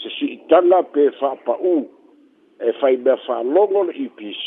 se 0.00 0.08
si 0.18 0.26
itanga 0.36 0.82
pe 0.92 1.10
fa 1.20 1.30
u 1.60 1.76
e 2.66 2.72
fai 2.80 2.96
me 2.96 3.16
fa 3.26 3.42
longo 3.42 3.82
le 3.84 3.92
EPC 4.04 4.46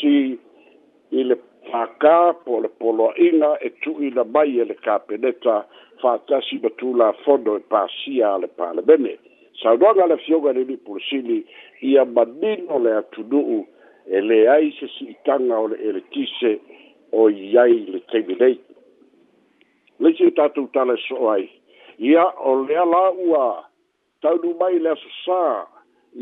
i 1.10 1.22
le 1.22 1.36
paka 1.70 2.34
po 2.44 2.60
le 2.60 2.68
polo 2.68 3.12
ina 3.16 3.56
e 3.62 3.68
tu 3.80 3.94
i 4.00 4.10
la 4.12 4.24
mai 4.24 4.58
e 4.60 4.64
le 4.64 4.74
kapeneta 4.74 5.66
fa 6.00 6.18
tasi 6.26 6.58
batu 6.58 6.94
la 6.94 7.12
fondo 7.22 7.56
e 7.56 7.60
pa 7.60 7.86
sia 8.02 8.36
le 8.38 8.46
pale 8.48 8.82
bene 8.82 9.18
sa 9.62 9.74
doanga 9.76 10.06
le 10.06 10.16
fioga 10.18 10.52
le 10.52 10.62
li 10.64 10.76
pulsini 10.76 11.44
i 11.90 11.96
a 11.96 12.04
madino 12.04 12.78
le 12.78 12.92
atudu 12.94 13.66
e 14.08 14.20
le 14.20 14.48
ai 14.50 14.72
se 14.80 14.88
si 14.98 15.04
itanga 15.14 15.58
o 15.58 15.66
le 15.68 15.76
eletise 15.88 16.58
o 17.12 17.28
iai 17.30 17.86
le 17.90 18.00
temi 18.10 18.34
nei 18.38 18.58
le 20.00 20.12
tu 20.16 20.30
tatu 20.36 20.68
tala 20.74 20.96
soai 21.06 21.48
ia 21.98 22.24
o 22.48 22.50
le 22.66 22.74
ala 22.84 23.02
ua 23.28 23.46
tau 24.22 24.36
nu 24.42 24.52
mai 24.60 24.76
le 24.84 24.92
sa 25.24 25.64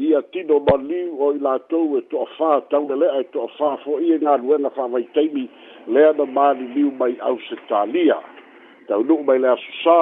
ia 0.06 0.20
tino 0.32 0.58
mali 0.66 1.02
o 1.24 1.32
ila 1.36 1.58
tou 1.70 1.96
e 1.98 2.00
to 2.10 2.22
afa 2.26 2.52
tau 2.70 2.86
le 2.90 3.08
ai 3.18 3.26
e 3.26 3.30
to 3.34 3.42
afa 3.46 3.70
fo 3.84 3.98
ia 3.98 4.14
e 4.16 4.22
nga 4.22 4.36
luena 4.42 4.70
fa 4.76 4.86
vai 4.92 5.02
teimi 5.14 5.44
le 5.92 6.00
ana 6.10 6.24
mali 6.36 6.66
liu 6.74 6.90
mai 7.00 7.14
au 7.28 7.36
se 7.48 7.56
talia 7.68 8.18
tau 8.86 9.02
nu 9.06 9.22
mai 9.26 9.38
le 9.42 9.54
sa 9.82 9.98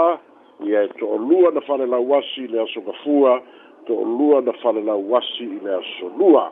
ia 0.69 0.83
e 0.89 0.91
to 1.01 1.17
lua 1.29 1.49
na 1.55 1.61
fale 1.69 1.87
la 1.93 1.97
wasi 2.11 2.45
le 2.53 2.61
aso 2.65 2.81
gafua 2.87 3.41
to 3.87 3.95
lua 4.05 4.41
na 4.47 4.53
fale 4.61 4.81
la 4.85 4.95
wasi 5.11 5.49
le 5.65 5.73
aso 5.81 6.09
lua 6.21 6.45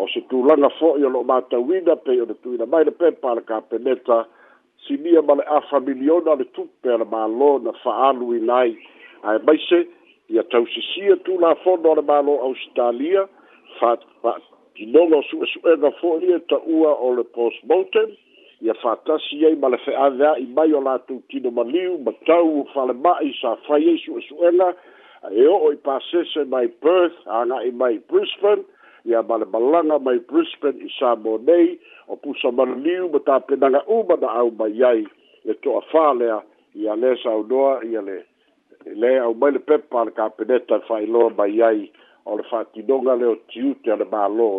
o 0.00 0.08
se 0.12 0.20
tu 0.28 0.40
langa 0.48 0.68
fo 0.80 0.96
ia 1.00 1.08
lo 1.12 1.20
mata 1.22 1.58
wida 1.68 1.96
pe 1.96 2.16
o 2.24 2.24
de 2.24 2.34
tu 2.42 2.52
ina 2.56 2.64
mai 2.72 2.84
le 2.88 2.92
pe 3.00 3.10
pa 3.20 3.34
la 3.36 3.40
ka 3.44 3.60
peneta 3.60 4.14
ia 4.24 4.34
sinia 4.86 5.22
ma 5.22 5.34
le 5.34 5.44
afa 5.46 5.80
miliona 5.80 6.34
le 6.34 6.44
tupe 6.56 6.88
a 6.88 6.96
le 6.98 7.04
mālō 7.10 7.50
na 7.64 7.72
fa'aalu 7.82 8.34
i 8.36 8.40
lai 8.50 8.72
ae 9.26 9.38
maise 9.46 9.82
ia 10.34 10.42
tausisia 10.52 11.16
tulafono 11.26 11.92
a 11.92 11.96
le 12.00 12.04
mālō 12.10 12.34
australia 12.48 13.26
fafainoga 13.80 15.20
o 15.20 15.24
su'esu'ega 15.30 15.90
fo'i 16.00 16.30
ia 16.30 16.40
e 16.40 16.44
ta'ua 16.54 16.94
o 17.08 17.12
le 17.18 17.24
postmotem 17.36 18.14
ia 18.64 18.74
fatasi 18.82 19.42
ai 19.50 19.58
ma 19.62 19.68
le 19.74 19.82
fe'aveai 19.84 20.46
mai 20.56 20.72
o 20.72 20.80
latou 20.86 21.22
tino 21.30 21.50
maliu 21.58 21.98
ma 22.06 22.14
tau 22.30 22.64
falema'i 22.74 23.34
sa 23.40 23.56
fai 23.66 23.82
ai 23.94 23.98
su'esu'ega 24.06 24.70
e 25.32 25.46
o'o 25.50 25.72
e 25.72 25.74
i 25.78 25.82
pasese 25.88 26.46
mai 26.54 26.68
perth 26.82 27.18
aga'i 27.26 27.72
mai 27.74 27.98
brisbane 28.10 28.64
ia 29.06 29.22
malemalaga 29.22 29.98
mai 30.04 30.18
brisbane 30.28 30.82
i 30.86 30.90
samo 30.98 31.36
nei 31.46 31.78
o 32.08 32.16
pusa 32.16 32.50
maliliu 32.52 33.08
ma 33.12 33.18
tapenaga 33.18 33.82
uma 33.86 34.16
na 34.20 34.28
aumai 34.40 34.82
ai 34.82 35.06
le 35.46 35.52
toʻafā 35.62 36.18
lea 36.18 36.38
ia 36.74 36.94
lē 36.96 37.14
saunoa 37.22 37.84
ia 37.84 38.02
le 38.02 38.18
lē 39.00 39.12
aumai 39.24 39.52
le 39.52 39.58
pepa 39.68 40.00
a 40.00 40.04
le 40.04 40.10
kapeneta 40.10 40.74
e 40.76 40.84
faailoa 40.88 41.30
mai 41.38 41.60
ai 41.62 41.90
o 42.26 42.36
le 42.36 42.42
faatinoga 42.50 43.14
le 43.20 43.26
o 43.26 43.36
tiute 43.50 43.90
a 43.94 43.96
le 43.96 44.04
mālō 44.14 44.50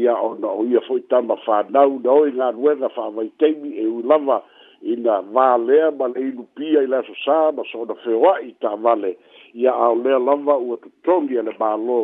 ia 0.00 0.16
ona 0.16 0.48
o 0.48 0.64
ia 0.64 0.80
foʻi 0.88 1.02
tama 1.08 1.36
fānau 1.44 2.00
na 2.04 2.10
oi 2.12 2.32
galuega 2.32 2.88
faavaiteimi 2.96 3.76
e 3.84 3.84
ui 3.86 4.02
lava 4.02 4.40
ina 4.82 5.20
valea 5.34 5.90
ma 5.90 6.08
le 6.08 6.20
ilupia 6.28 6.82
i 6.88 6.88
le 6.88 6.96
asosā 7.04 7.52
ma 7.56 7.62
soona 7.72 7.94
feoaʻi 8.04 8.54
tavale 8.64 9.12
ia 9.52 9.72
ao 9.72 9.94
lea 9.94 10.18
lava 10.18 10.56
ua 10.56 10.76
totogi 10.80 11.38
a 11.38 11.42
le 11.42 11.52
mālō 11.60 12.00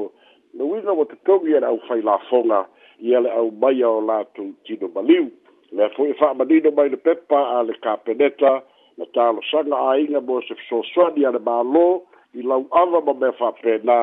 na 0.55 0.65
uiga 0.65 0.93
ua 0.93 1.05
totogi 1.05 1.53
e 1.55 1.61
le 1.61 1.67
au 1.67 1.79
failafoga 1.89 2.67
ia 3.01 3.21
le 3.21 3.31
au 3.31 3.51
maia 3.53 3.89
o 3.89 4.01
latou 4.01 4.53
tino 4.65 4.89
maliu 4.95 5.31
lea 5.73 5.89
foi 5.97 6.11
e 6.11 6.15
fa'amanino 6.15 6.71
mai 6.77 6.89
le 6.89 6.97
pepa 6.97 7.39
a 7.59 7.63
le 7.63 7.75
kapeneta 7.85 8.53
na 8.99 9.05
talosaga 9.15 9.77
aiga 9.91 10.21
mo 10.21 10.41
se 10.43 10.55
fesoasoani 10.55 11.25
a 11.25 11.31
le 11.35 11.39
mālō 11.49 11.87
i 12.35 12.41
lau 12.51 12.63
ava 12.81 13.01
ma 13.07 13.15
mea 13.21 13.33
fa'apenā 13.41 13.99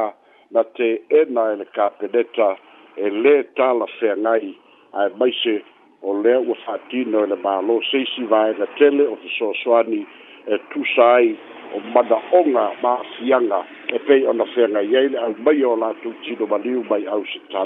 na 0.53 0.62
te 0.75 0.89
ena 1.19 1.43
e 1.53 1.55
le 1.59 1.65
kapeneta 1.77 2.50
e 2.95 3.05
lē 3.23 3.35
talafeagai 3.57 4.47
ae 5.00 5.09
maise 5.19 5.55
o 6.07 6.12
lea 6.23 6.38
ua 6.47 6.55
fa'atino 6.65 7.17
e 7.23 7.27
le 7.31 7.38
mālō 7.45 7.75
seisi 7.91 8.23
vaega 8.33 8.65
tele 8.77 9.03
o 9.07 9.15
fesoasoani 9.23 10.01
e 10.47 10.57
tusa 10.73 11.05
ai 11.15 11.38
o 11.73 11.79
manaʻoga 11.95 12.65
maafiaga 12.83 13.63
e 13.95 14.00
pei 14.07 14.25
ona 14.27 14.45
feaga 14.55 14.81
i 14.83 14.97
al 15.00 15.07
le 15.12 15.17
aumai 15.19 15.63
o 15.65 15.75
latou 15.75 16.13
tino 16.23 16.45
maliu 16.47 16.83
mai 16.89 17.01
na 17.05 17.63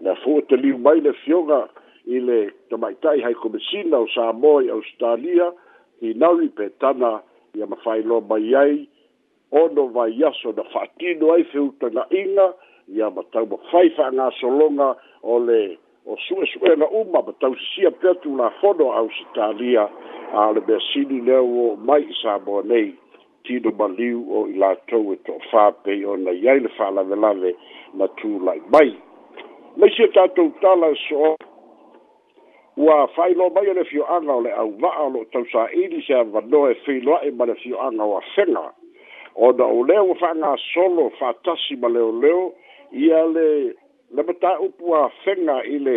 le 0.00 0.14
fuu 0.22 0.42
te 0.48 0.56
liu 0.56 0.76
mai 0.78 1.00
le 1.00 1.12
fioga 1.24 1.66
i 2.06 2.20
le 2.20 2.52
tamaitaʻi 2.70 3.22
haikomesina 3.24 3.96
o 3.98 4.06
sa 4.14 4.32
mo 4.32 4.60
i 4.62 4.68
ausitalia 4.70 5.52
hinauri 6.00 6.48
pe 6.48 6.68
tana 6.78 7.22
ia 7.56 7.66
mafailoa 7.66 8.20
mai 8.20 8.54
ai 8.54 8.88
ono 9.50 9.86
vai 9.88 10.22
aso 10.22 10.52
na 10.52 10.62
faatino 10.64 11.32
ai 11.32 11.44
feutagaʻiga 11.52 12.52
ia 12.94 13.10
matau 13.10 13.46
mafai 13.46 13.90
faagasologa 13.96 14.94
o 15.22 15.38
le 15.38 15.76
o 16.06 16.16
sue 16.28 16.46
sue 16.46 16.76
na 16.76 16.86
uma 16.88 17.20
ma 17.22 17.32
tau 17.40 17.54
sia 17.74 17.90
petu 17.90 18.36
la 18.36 18.50
fono 18.62 18.92
au 18.92 19.10
Italia 19.10 19.90
a 20.32 20.52
le 20.54 20.60
bersini 20.60 21.20
leo 21.20 21.42
o 21.74 21.76
mai 21.76 22.06
sa 22.22 22.38
bonei 22.38 22.94
tino 23.42 23.70
maliu 23.74 24.22
o 24.30 24.46
i 24.46 24.54
la 24.54 24.74
tau 24.86 25.10
e 25.12 25.16
to 25.26 25.34
fape 25.50 25.90
o 26.06 26.14
na 26.16 26.30
iai 26.30 26.60
le 26.62 26.68
fa 26.78 26.90
lave 26.94 27.16
lave 27.18 27.54
na 27.98 28.06
tu 28.22 28.38
lai 28.38 28.62
mai 28.70 28.94
mai 29.76 29.90
sia 29.96 30.06
tatou 30.14 30.50
tala 30.62 30.88
e 30.94 30.98
so 31.08 31.34
ua 32.78 33.06
failo 33.18 33.50
mai 33.50 33.66
o 33.68 33.74
le 33.74 33.84
fio 33.90 34.06
anga 34.06 34.32
o 34.38 34.40
le 34.46 34.52
au 34.54 34.70
maa 34.78 35.02
o 35.10 35.10
lo 35.10 35.24
tau 35.34 35.42
sa 35.50 35.66
ili 35.74 36.02
se 36.06 36.14
avano 36.14 36.70
e 36.70 36.74
feilo 36.86 37.16
ae 37.18 37.30
ma 37.34 37.44
le 37.50 37.54
fio 37.58 37.82
anga 37.82 38.04
o 38.06 38.16
afenga 38.22 38.70
o 39.34 39.50
na 39.58 39.64
o 39.66 39.82
leo 39.82 40.14
fa 40.22 40.30
anga 40.30 40.54
solo 40.72 41.10
fa 41.18 41.34
tasi 41.42 41.74
ma 41.76 41.88
leo 41.90 42.12
leo 42.20 42.54
ia 42.94 43.26
le 43.26 43.74
le 44.14 44.22
mata 44.22 44.60
upu 44.60 44.94
a 44.96 45.08
fenga 45.24 45.62
i 45.64 45.78
le 45.78 45.96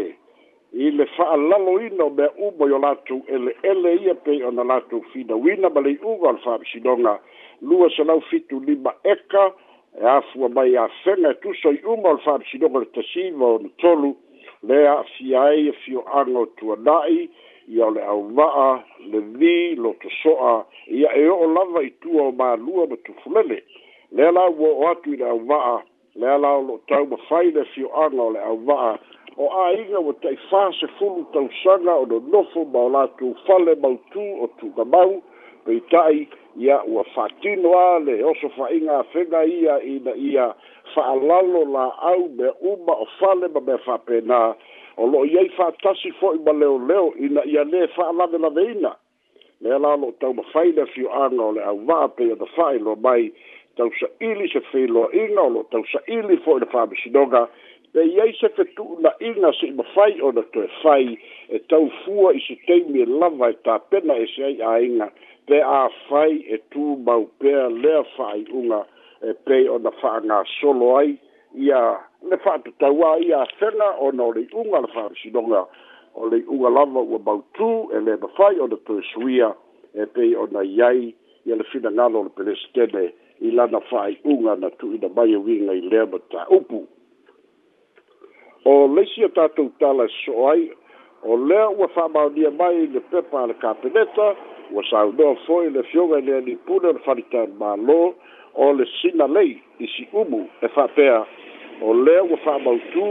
i 0.74 0.90
le 0.92 1.06
faa 1.16 1.36
lalo 1.38 1.80
ino 1.86 2.10
me 2.10 2.26
umo 2.38 2.68
yo 2.70 2.78
latu 2.80 3.22
ele 3.28 3.56
ele 3.64 3.94
ia 4.04 4.16
pe 4.16 4.44
o 4.46 4.52
na 4.52 4.64
latu 4.64 5.02
fina 5.14 5.36
wina 5.36 5.70
ma 5.70 5.82
le 5.82 5.98
uga 6.04 6.30
al 6.30 6.38
faa 6.44 6.58
bisidonga 6.58 7.20
lua 7.62 7.90
sa 7.96 8.04
lau 8.04 8.22
fitu 8.30 8.60
lima 8.60 8.94
eka 9.04 9.52
e 10.02 10.06
afua 10.06 10.50
mai 10.50 10.76
a 10.78 10.88
fenga 11.04 11.30
e 11.30 11.34
tu 11.36 11.54
soi 11.62 11.78
umo 11.86 12.10
al 12.10 12.18
faa 12.20 12.38
bisidonga 12.38 12.80
le 12.80 12.86
tasiva 12.86 13.46
o 13.46 13.58
na 13.60 13.70
tolu 13.78 14.16
le 14.64 14.88
a 14.88 15.04
fia 15.18 15.54
e 15.54 15.70
a 15.70 15.74
fio 15.86 16.04
ango 16.14 16.46
tua 16.58 16.76
nai 16.82 17.30
i 17.70 17.82
o 17.82 17.90
le 17.94 18.02
au 18.02 18.24
vaa 18.34 18.84
le 19.06 19.20
vi 19.20 19.76
lo 19.76 19.94
to 20.02 20.10
soa 20.24 20.66
ia 20.88 21.12
e 21.18 21.28
o 21.30 21.46
lava 21.54 21.84
i 21.86 21.90
tua 22.02 22.24
o 22.30 22.32
ma 22.32 22.56
lua 22.56 22.88
ma 22.90 22.96
tu 23.06 23.14
fulele 23.24 23.62
le 24.12 24.32
la 24.32 24.48
ua 24.50 24.70
o 24.70 24.88
atu 24.92 25.14
i 25.14 25.18
le 25.18 25.26
au 25.30 25.40
vaa 25.46 25.82
le 26.16 26.28
ala 26.28 26.58
o 26.58 26.62
loo 26.62 26.82
tau 26.90 27.06
mafai 27.06 27.52
le 27.52 27.64
fioaga 27.76 28.22
o 28.22 28.30
le 28.32 28.40
auva'a 28.40 28.98
o 29.38 29.48
aiga 29.66 30.00
ua 30.00 30.14
taʻifā 30.22 30.64
sefulu 30.80 31.26
tausaga 31.34 31.92
o 31.96 32.06
nonofo 32.06 32.66
ma 32.74 32.80
o 32.80 32.90
latou 32.90 33.36
fale 33.46 33.76
mautū 33.76 34.26
o 34.42 34.48
tugamau 34.60 35.22
peita'i 35.66 36.26
ia 36.58 36.82
ua 36.88 37.04
fa'atino 37.16 37.74
a 37.78 38.00
le 38.06 38.24
oso 38.24 38.50
fa'aiga 38.58 39.00
afega 39.00 39.44
ia 39.46 39.80
ina 39.84 40.16
ia 40.16 40.54
fa'alalo 40.96 41.66
la'au 41.74 42.30
mea 42.36 42.52
uma 42.62 42.96
o 43.06 43.06
fale 43.20 43.48
ma 43.54 43.60
mea 43.62 43.78
fa'apenā 43.78 44.42
o 44.98 45.06
lo'o 45.06 45.24
iai 45.30 45.50
fa'atasi 45.58 46.12
fo'i 46.20 46.40
ma 46.46 46.52
leoleo 46.52 47.14
ina 47.20 47.44
ia 47.46 47.64
lē 47.64 47.86
fa'alavelaveina 47.96 48.96
le 49.62 49.74
ala 49.76 49.88
o 49.94 49.98
loo 50.02 50.12
tau 50.20 50.34
mafai 50.34 50.72
le 50.72 50.86
fioaga 50.96 51.42
o 51.46 51.52
le 51.54 51.62
auva'a 51.64 52.10
pei 52.18 52.32
ona 52.34 52.46
fa'ailoa 52.58 52.96
mai 53.04 53.32
tausaʻili 53.80 54.48
se 54.54 54.60
feiloaʻiga 54.72 55.42
o 55.48 55.50
loo 55.56 55.64
tausaʻili 55.74 56.36
foʻi 56.46 56.60
le 56.64 56.68
faamasinoga 56.74 57.42
pe 57.94 58.04
iai 58.12 58.34
se 58.40 58.48
fetuunaʻiga 58.58 59.52
seʻi 59.60 59.72
mafai 59.80 60.16
ona 60.28 60.44
toe 60.54 60.68
fai 60.82 61.16
e 61.58 61.60
taufua 61.72 62.34
i 62.40 62.44
se 62.48 62.56
taimi 62.68 63.02
e 63.04 63.06
lava 63.22 63.50
e 63.54 63.56
tapena 63.68 64.18
e 64.24 64.26
seai 64.34 64.58
aiga 64.74 65.08
pe 65.48 65.62
afai 65.76 66.36
e 66.56 66.60
tumau 66.74 67.24
pea 67.44 67.70
lea 67.84 68.04
faaiʻuga 68.18 68.82
e 69.32 69.34
pei 69.48 69.70
ona 69.76 69.92
solo 70.60 70.92
ai 70.98 71.16
ia 71.66 71.82
le 72.32 72.38
faatatauā 72.44 73.14
ia 73.28 73.40
afega 73.48 73.88
ona 74.10 74.24
o 74.24 74.32
leiʻuga 74.38 74.84
le 74.86 74.92
faamasinoga 74.98 75.64
o 76.20 76.28
leiʻuga 76.34 76.74
lava 76.76 77.00
ua 77.00 77.20
mautū 77.30 77.72
e 77.96 78.00
fai 78.04 78.18
mafai 78.28 78.60
ona 78.60 78.78
toe 78.88 79.02
suia 79.14 79.56
e 79.96 80.06
pei 80.06 80.36
ona 80.36 80.62
iai 80.64 81.16
ia 81.46 81.56
le 81.56 81.64
finagalo 81.72 82.20
o 82.20 82.24
le 82.28 82.36
pelesetene 82.36 83.08
i 83.42 83.50
lana 83.56 83.80
fa'aiʻuga 83.90 84.58
na 84.60 84.70
tu'uina 84.82 85.10
mai 85.16 85.34
auiga 85.36 85.74
i 85.74 85.82
lea 85.92 86.06
ma 86.12 86.20
ta'upu 86.34 86.80
o 88.70 88.72
leisi 88.96 89.24
a 89.24 89.30
tatou 89.38 89.70
tala 89.80 90.06
e 90.12 90.14
so'o 90.20 90.48
ai 90.52 90.66
o 91.24 91.38
lea 91.50 91.70
ua 91.72 91.88
fa'amaonia 91.96 92.52
mai 92.60 92.88
le 92.94 93.00
pepa 93.12 93.44
a 93.44 93.48
le 93.52 93.56
kapeneta 93.64 94.28
ua 94.74 94.84
saunoa 94.92 95.36
fo'i 95.46 95.70
le 95.76 95.84
fioga 95.92 96.18
i 96.20 96.28
lea 96.30 96.42
nipuna 96.48 96.92
o 96.92 96.96
le 96.98 97.04
falitamālō 97.06 98.00
o 98.64 98.72
le 98.78 98.86
sina 99.00 99.28
lei 99.38 99.56
i 99.86 99.88
si'umu 99.94 100.42
e 100.62 100.68
fa'apea 100.76 101.20
o 101.82 101.94
lea 102.04 102.24
ua 102.28 102.38
fa'amautū 102.48 103.08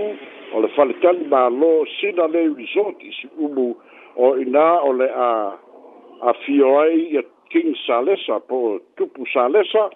o 0.52 0.60
le 0.64 0.68
faletani 0.76 1.24
mālō 1.32 1.72
sina 2.00 2.26
lei 2.34 2.52
resort 2.60 3.00
i 3.10 3.14
si'umu 3.20 3.70
o 4.16 4.28
inā 4.44 4.68
o 4.84 4.92
le 5.00 5.08
a 5.28 5.32
afio 6.30 6.76
ai 6.84 7.00
ia 7.16 7.22
king 7.48 7.72
salesa 7.86 8.40
po 8.44 8.76
tupu 8.96 9.24
salesa 9.32 9.88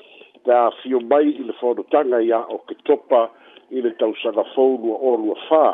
te 0.44 0.52
afio 0.52 1.00
mai 1.00 1.28
i 1.38 1.42
le 1.46 1.52
fonotaga 1.60 2.18
ia 2.20 2.40
o 2.50 2.58
ke 2.66 2.74
topa 2.86 3.22
i 3.74 3.82
le 3.84 3.92
tausaga 4.00 4.44
foulua 4.54 4.98
olua 5.12 5.36
fā 5.48 5.64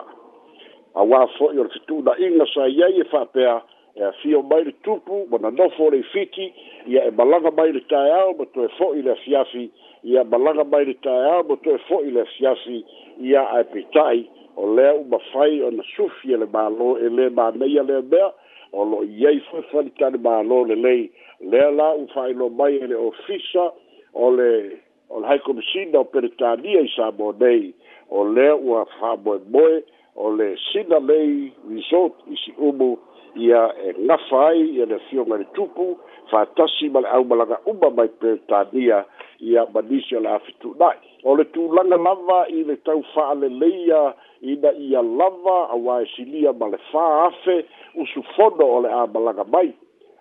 auā 1.02 1.22
fo'i 1.37 1.58
o 1.58 1.64
le 1.66 1.72
fetu'unaʻiga 1.75 2.46
sa 2.52 2.66
iai 2.68 3.00
e 3.02 3.06
fa'apea 3.12 3.54
e 3.98 4.04
afio 4.10 4.42
mai 4.50 4.64
le 4.68 4.72
tupu 4.87 5.25
ma 5.30 5.38
na 5.42 5.50
nofo 5.56 5.87
o 5.88 5.90
le 5.92 5.98
ifiti 6.04 6.52
ia 6.87 7.02
e 7.08 7.12
malaga 7.18 7.50
mai 7.56 7.72
le 7.72 7.80
taeao 7.92 8.34
ma 8.38 8.46
toe 8.56 8.68
fo'i 8.78 8.98
i 9.00 9.06
le 9.06 9.12
afiafi 9.12 9.64
ia 10.12 10.25
malaga 10.25 10.64
mai 10.64 10.84
le 10.90 10.94
taeao 11.06 11.42
ma 11.48 11.56
toe 11.64 11.78
fo'i 11.88 12.08
i 12.12 12.14
le 12.16 12.20
afiafi 12.26 12.84
ia 13.30 13.44
ae 13.56 13.64
peita'i 13.72 14.25
o 14.58 14.68
lea 14.75 14.94
uma 15.00 15.18
fai 15.32 15.62
ona 15.62 15.82
sufi 15.94 16.32
e 16.32 16.37
le 16.37 16.48
mālō 16.54 16.90
e 16.98 17.08
lē 17.16 17.30
maneia 17.32 17.82
lea 17.82 18.02
mea 18.12 18.30
o 18.72 18.84
lo'o 18.84 19.02
iai 19.06 19.40
foi 19.50 19.62
falitale 19.72 20.20
mālō 20.26 20.64
lelei 20.72 21.08
lea 21.40 21.70
la 21.70 21.92
u 21.94 22.08
fa'ailo 22.14 22.50
mai 22.52 22.76
e 22.76 22.87
le 22.92 22.96
ofisa 23.10 23.72
o 24.15 24.31
le 24.31 24.77
o 25.11 25.21
le 25.21 25.27
hai 25.27 25.38
komisina 25.41 25.99
o 26.00 26.05
peretania 26.05 26.81
i 26.81 26.88
sabo 26.97 27.33
nei 27.41 27.75
o 28.11 28.25
le 28.25 28.50
ua 28.53 28.85
faamoemoe 29.00 29.83
o 30.17 30.31
le 30.37 30.57
sina 30.73 30.99
lei 30.99 31.53
resort 31.71 32.15
i 32.27 32.37
si 32.37 32.53
umu 32.59 32.97
ia 33.37 33.71
e 33.85 33.93
ngafa 34.07 34.47
ai 34.49 34.61
ia 34.77 34.87
le 34.87 34.99
fioga 35.09 35.37
le 35.38 35.47
tupu 35.55 35.99
faatasi 36.31 36.88
ma 36.91 37.00
le 37.00 37.09
aumalaga 37.09 37.61
uma 37.67 37.91
mai 37.91 38.09
peretania 38.09 39.05
ia 39.41 39.67
manisi 39.75 40.17
o 40.17 40.21
le 40.21 40.29
afitunai 40.29 40.97
o 41.25 41.37
le 41.37 41.45
tulaga 41.53 41.97
lava 41.97 42.47
i 42.49 42.65
le 42.65 42.77
tau 42.83 43.03
fa'aleleia 43.15 44.15
ina 44.41 44.73
ia 44.73 45.03
lava 45.03 45.57
auā 45.75 46.03
e 46.03 46.07
silia 46.17 46.53
ma 46.53 46.67
le 46.69 46.79
fā 46.93 47.05
afe 47.29 47.65
usufono 47.95 48.65
o 48.77 48.81
le 48.81 48.88
amalaga 48.91 49.45
mai 49.45 49.73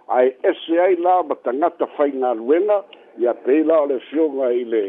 ae 0.08 0.36
ese 0.50 0.80
ai 0.82 0.96
la 0.98 1.24
ma 1.24 1.36
tagata 1.44 1.86
faigaluega 1.98 2.84
ia 3.20 3.34
peila 3.34 3.80
o 3.82 3.86
le 3.90 3.98
fioga 4.10 4.50
i 4.54 4.64
le 4.66 4.84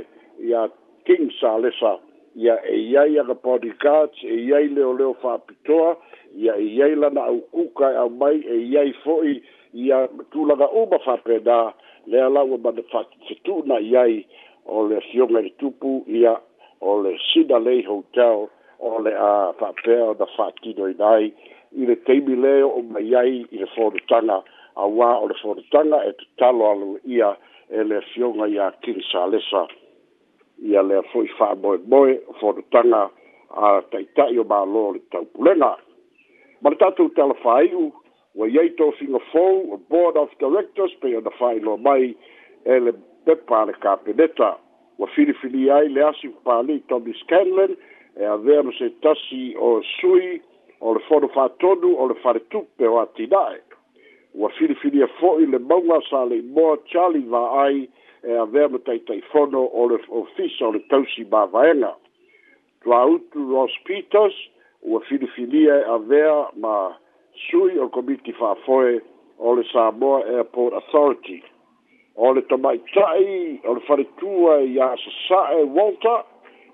ia 0.44 0.66
king 1.08 1.30
salesa 1.40 1.96
ia 2.36 2.58
e 2.68 2.76
iai 2.92 3.18
aga 3.18 3.34
bodyguards 3.34 4.18
e 4.22 4.34
iai 4.48 4.68
leoleo 4.68 5.14
fa'apitoa 5.22 5.96
ia 6.36 6.54
e 6.56 6.66
iai 6.78 6.94
lana 6.94 7.22
aukuka 7.24 7.90
e 7.92 7.96
au 7.96 8.10
mai 8.10 8.38
e 8.40 8.56
iai 8.72 8.92
fo'i 9.04 9.40
ia 9.72 10.08
tulaga 10.30 10.68
uma 10.68 10.98
fa'apedā 11.06 11.60
lea 12.06 12.28
laua 12.28 12.58
mana 12.58 12.82
fafetuuna 12.92 13.78
iai 13.80 14.26
o 14.66 14.86
le 14.88 15.00
fioga 15.10 15.40
i 15.40 15.48
le 15.48 15.50
tupu 15.60 16.04
ia 16.06 16.34
o 16.80 17.02
le 17.02 17.16
sida 17.32 17.58
lei 17.58 17.82
hotel 17.82 18.48
o 18.80 18.98
le 19.04 19.14
a 19.16 19.52
fa'apea 19.58 20.04
ona 20.12 20.26
fa'atinoina 20.36 21.08
ai 21.16 21.32
i 21.80 21.86
le 21.88 21.96
taimi 22.04 22.36
lē 22.44 22.60
o'o 22.64 22.82
maiai 22.92 23.40
i 23.50 23.56
le 23.58 23.66
fonotaga 23.74 24.42
auā 24.78 25.08
o 25.22 25.26
le 25.28 25.34
fonotaga 25.42 26.04
e 26.08 26.12
tatalo 26.12 26.70
alo 26.70 26.98
ia 27.08 27.34
ele 27.70 28.00
fionga 28.14 28.46
ya 28.46 28.70
king 28.80 29.00
salesa 29.12 29.66
ya 30.58 30.82
le 30.82 31.02
foi 31.12 31.28
fa 31.38 31.54
boy 31.54 31.78
boy 31.78 32.18
fortanga 32.40 33.10
a 33.50 33.80
taita 33.90 34.28
yo 34.30 34.44
ba 34.44 34.64
lor 34.64 34.96
tau 35.10 35.24
pulena 35.24 35.76
ma 36.62 36.74
tatu 36.74 37.08
telefai 37.14 37.74
u 37.74 37.92
wa 38.34 38.48
yaito 38.48 38.92
singa 38.98 39.18
fo 39.32 39.76
board 39.88 40.16
of 40.16 40.30
directors 40.40 40.92
pe 41.00 41.16
on 41.16 41.24
the 41.24 41.30
final 41.38 41.76
mai 41.76 42.14
ele 42.64 42.92
pe 43.24 43.34
pale 43.34 43.72
kapeneta 43.72 44.56
wa 44.98 45.06
fili 45.06 45.32
fili 45.34 45.70
ai 45.70 45.88
le 45.88 46.02
asi 46.08 46.28
pale 46.44 46.78
tobi 46.88 47.12
scanlen 47.20 47.76
e 48.18 48.24
averse 48.24 48.90
tasi 49.00 49.54
o 49.58 49.82
sui 50.00 50.40
o 50.80 50.94
le 50.94 51.00
fodo 51.08 51.28
fa 51.28 51.48
todu 51.60 51.94
o 51.98 52.08
le 52.08 52.14
fare 52.14 52.40
tuppe 52.48 52.86
o 52.88 52.98
atidae 53.00 53.60
ua 54.38 54.48
filifilia 54.48 55.06
fo'i 55.18 55.46
le 55.50 55.58
mauga 55.58 55.98
sa 56.10 56.24
le 56.24 56.36
imoa 56.38 56.76
charli 56.90 57.20
va'ai 57.32 57.88
e 58.22 58.30
avea 58.38 58.68
ma 58.68 58.78
taʻitaʻifono 58.86 59.60
o 59.80 59.84
le 59.90 59.98
ofisa 60.20 60.66
o 60.66 60.70
le 60.74 60.80
tausi 60.90 61.24
mavaega 61.32 61.90
tuāutu 62.84 63.42
ros 63.50 63.74
peters 63.88 64.36
ua 64.86 65.00
filifilia 65.10 65.80
e 65.82 65.88
avea 65.96 66.36
ma 66.62 66.74
sui 67.48 67.78
o 67.82 67.88
komiti 67.88 68.32
fa'afoe 68.38 69.00
o 69.42 69.54
le 69.58 69.64
samoa 69.72 70.22
airport 70.36 70.74
authority 70.80 71.42
o 72.14 72.30
le 72.34 72.42
tamaʻitaʻi 72.50 73.66
o 73.66 73.74
le 73.74 73.82
faletua 73.90 74.54
iā 74.66 74.92
sasaʻe 75.04 75.64
walter 75.78 76.22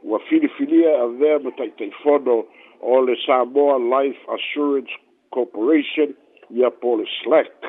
ua 0.05 0.21
filifilia 0.29 0.91
e 0.91 1.01
avea 1.09 1.39
ma 1.39 1.51
taʻitaʻifono 1.61 2.37
o 2.81 3.01
le 3.09 3.17
samoa 3.25 3.81
life 3.81 4.21
assurance 4.37 4.93
corporation 5.33 6.13
ia 6.55 6.71
po 6.71 6.97
le 6.97 7.05
slack 7.21 7.67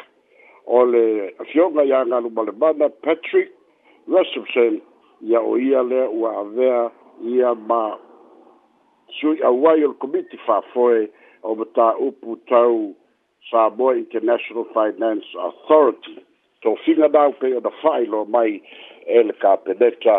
o 0.66 0.84
le 0.86 1.34
afioga 1.42 1.82
ia 1.90 1.98
agalu 2.06 2.28
ma 2.36 2.42
le 2.48 2.52
bana 2.62 2.88
patrick 3.04 3.50
rasmussen 4.14 4.74
ia 5.30 5.40
o 5.42 5.54
ia 5.58 5.82
lea 5.90 6.08
ua 6.20 6.30
avea 6.42 6.82
ia 7.38 7.50
ma 7.70 7.84
sui 9.20 9.38
auai 9.50 9.80
o 9.86 9.88
le 9.92 9.98
committee 10.04 10.40
fa'afoe 10.46 11.02
o 11.48 11.56
mataupu 11.60 12.32
tau 12.52 12.78
saboa 13.52 13.96
international 14.04 14.66
finance 14.78 15.26
authority 15.48 16.16
tofiga 16.64 17.08
dau 17.16 17.30
pei 17.40 17.52
ona 17.60 17.70
fa'ailo 17.82 18.20
mai 18.36 18.54
e 19.06 19.18
le 19.28 19.34
kapeneta 19.44 20.18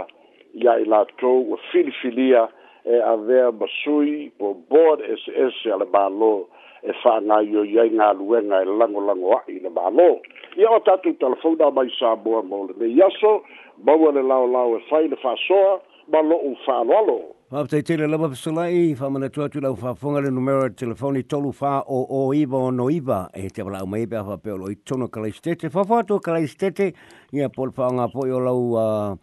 ia 0.62 0.72
i 0.83 0.85
latou 0.92 1.38
ua 1.50 1.59
filifilia 1.70 2.42
e 2.85 2.94
avea 3.14 3.46
ma 3.59 3.66
sui 3.85 4.18
po 4.38 4.46
board 4.70 5.00
ss 5.20 5.26
ese 5.44 5.66
a 5.70 5.76
le 5.81 5.87
malō 5.94 6.35
e 6.84 6.92
whanga 7.02 7.38
yo 7.46 7.62
yei 7.64 7.90
ngā 7.94 8.10
luenga 8.20 8.58
e 8.62 8.66
lango 8.68 9.00
lango 9.06 9.36
ai 9.40 9.60
na 9.64 9.70
bālo. 9.72 10.08
Ia 10.56 10.68
o 10.76 10.80
tatu 10.84 11.14
telefona 11.22 11.70
mai 11.72 11.86
sā 11.96 12.16
mua 12.24 12.42
mōle 12.44 12.76
me 12.80 12.90
yaso, 12.92 13.40
maua 13.84 14.12
le 14.12 14.22
lao 14.22 14.46
lao 14.46 14.76
e 14.76 14.82
whai 14.90 15.08
le 15.08 15.16
whāsoa, 15.22 15.78
ma 16.12 16.20
lo 16.20 16.38
u 16.50 16.54
whālo 16.66 16.98
alo. 16.98 17.16
Whaptei 17.52 17.82
tele 17.86 18.08
lama 18.08 18.28
pasalai, 18.28 18.96
whamana 18.98 19.28
tuatu 19.30 19.62
fa 19.78 19.94
whāfunga 19.94 20.22
le 20.24 20.30
numero 20.30 20.68
de 20.68 20.74
telefoni 20.74 21.22
tolu 21.22 21.52
fa 21.52 21.80
o 21.88 22.04
o 22.24 22.32
iwa 22.34 22.58
o 22.58 22.70
no 22.70 22.90
iwa, 22.90 23.30
e 23.34 23.48
te 23.50 23.62
wala 23.62 23.80
au 23.80 23.86
meibe 23.86 24.18
awha 24.18 24.36
peolo 24.38 24.70
i 24.70 24.76
tono 24.84 25.08
kalaistete. 25.08 25.68
Whawhātua 25.70 26.20
kalaistete, 26.20 26.92
ia 27.32 27.48
pol 27.48 27.70
whaonga 27.70 28.08
poi 28.12 28.30
o 28.30 28.38
lau... 28.38 28.74
Uh, 28.74 29.16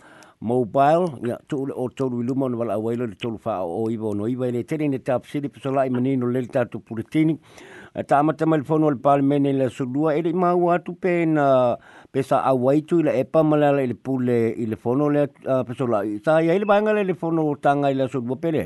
mobile 0.43 1.05
ya 1.29 1.37
to 1.47 1.57
le 1.67 1.73
o 1.73 1.87
to 1.99 2.05
lu 2.29 2.33
mon 2.39 2.53
wala 2.59 2.75
wailo 2.85 3.05
le 3.11 3.15
to 3.23 3.29
fa 3.43 3.53
o 3.81 3.83
ibo 3.93 4.09
no 4.19 4.25
ibo 4.31 4.45
le 4.55 4.61
tele 4.69 4.87
ne 4.93 4.97
tap 5.09 5.25
sili 5.31 5.49
pe 5.53 5.61
sola 5.65 5.85
i 5.89 5.91
menino 5.95 6.29
le 6.35 6.41
ta 6.55 6.63
tu 6.71 6.79
puritini 6.87 7.35
ta 8.09 8.19
ma 8.27 8.33
te 8.39 8.43
telefono 8.53 8.89
le 8.95 8.99
palmen 9.05 9.45
le 9.59 9.69
su 9.77 9.85
dua 9.85 10.15
ele 10.19 10.33
ma 10.43 10.49
wa 10.63 10.77
tu 10.87 10.95
pena 11.05 11.45
pesa 12.11 12.35
pe 12.35 12.41
a 12.51 12.53
wai 12.65 12.75
tu 12.89 13.01
le 13.07 13.13
epa 13.23 13.43
mala 13.51 13.71
le 13.79 13.85
le 13.93 13.97
pule 14.07 14.35
i 14.35 14.65
le 14.73 14.77
fono 14.83 15.07
le 15.17 15.25
pe 15.67 15.73
sola 15.81 16.01
ta 16.27 16.39
ya 16.47 16.53
ile 16.59 16.65
ba 16.71 16.79
ngale 16.81 17.05
le 17.11 17.15
fono 17.23 17.47
ta 17.67 17.73
nga 17.79 17.91
ile 17.95 18.05
su 18.15 18.21
bo 18.31 18.35
pele 18.43 18.63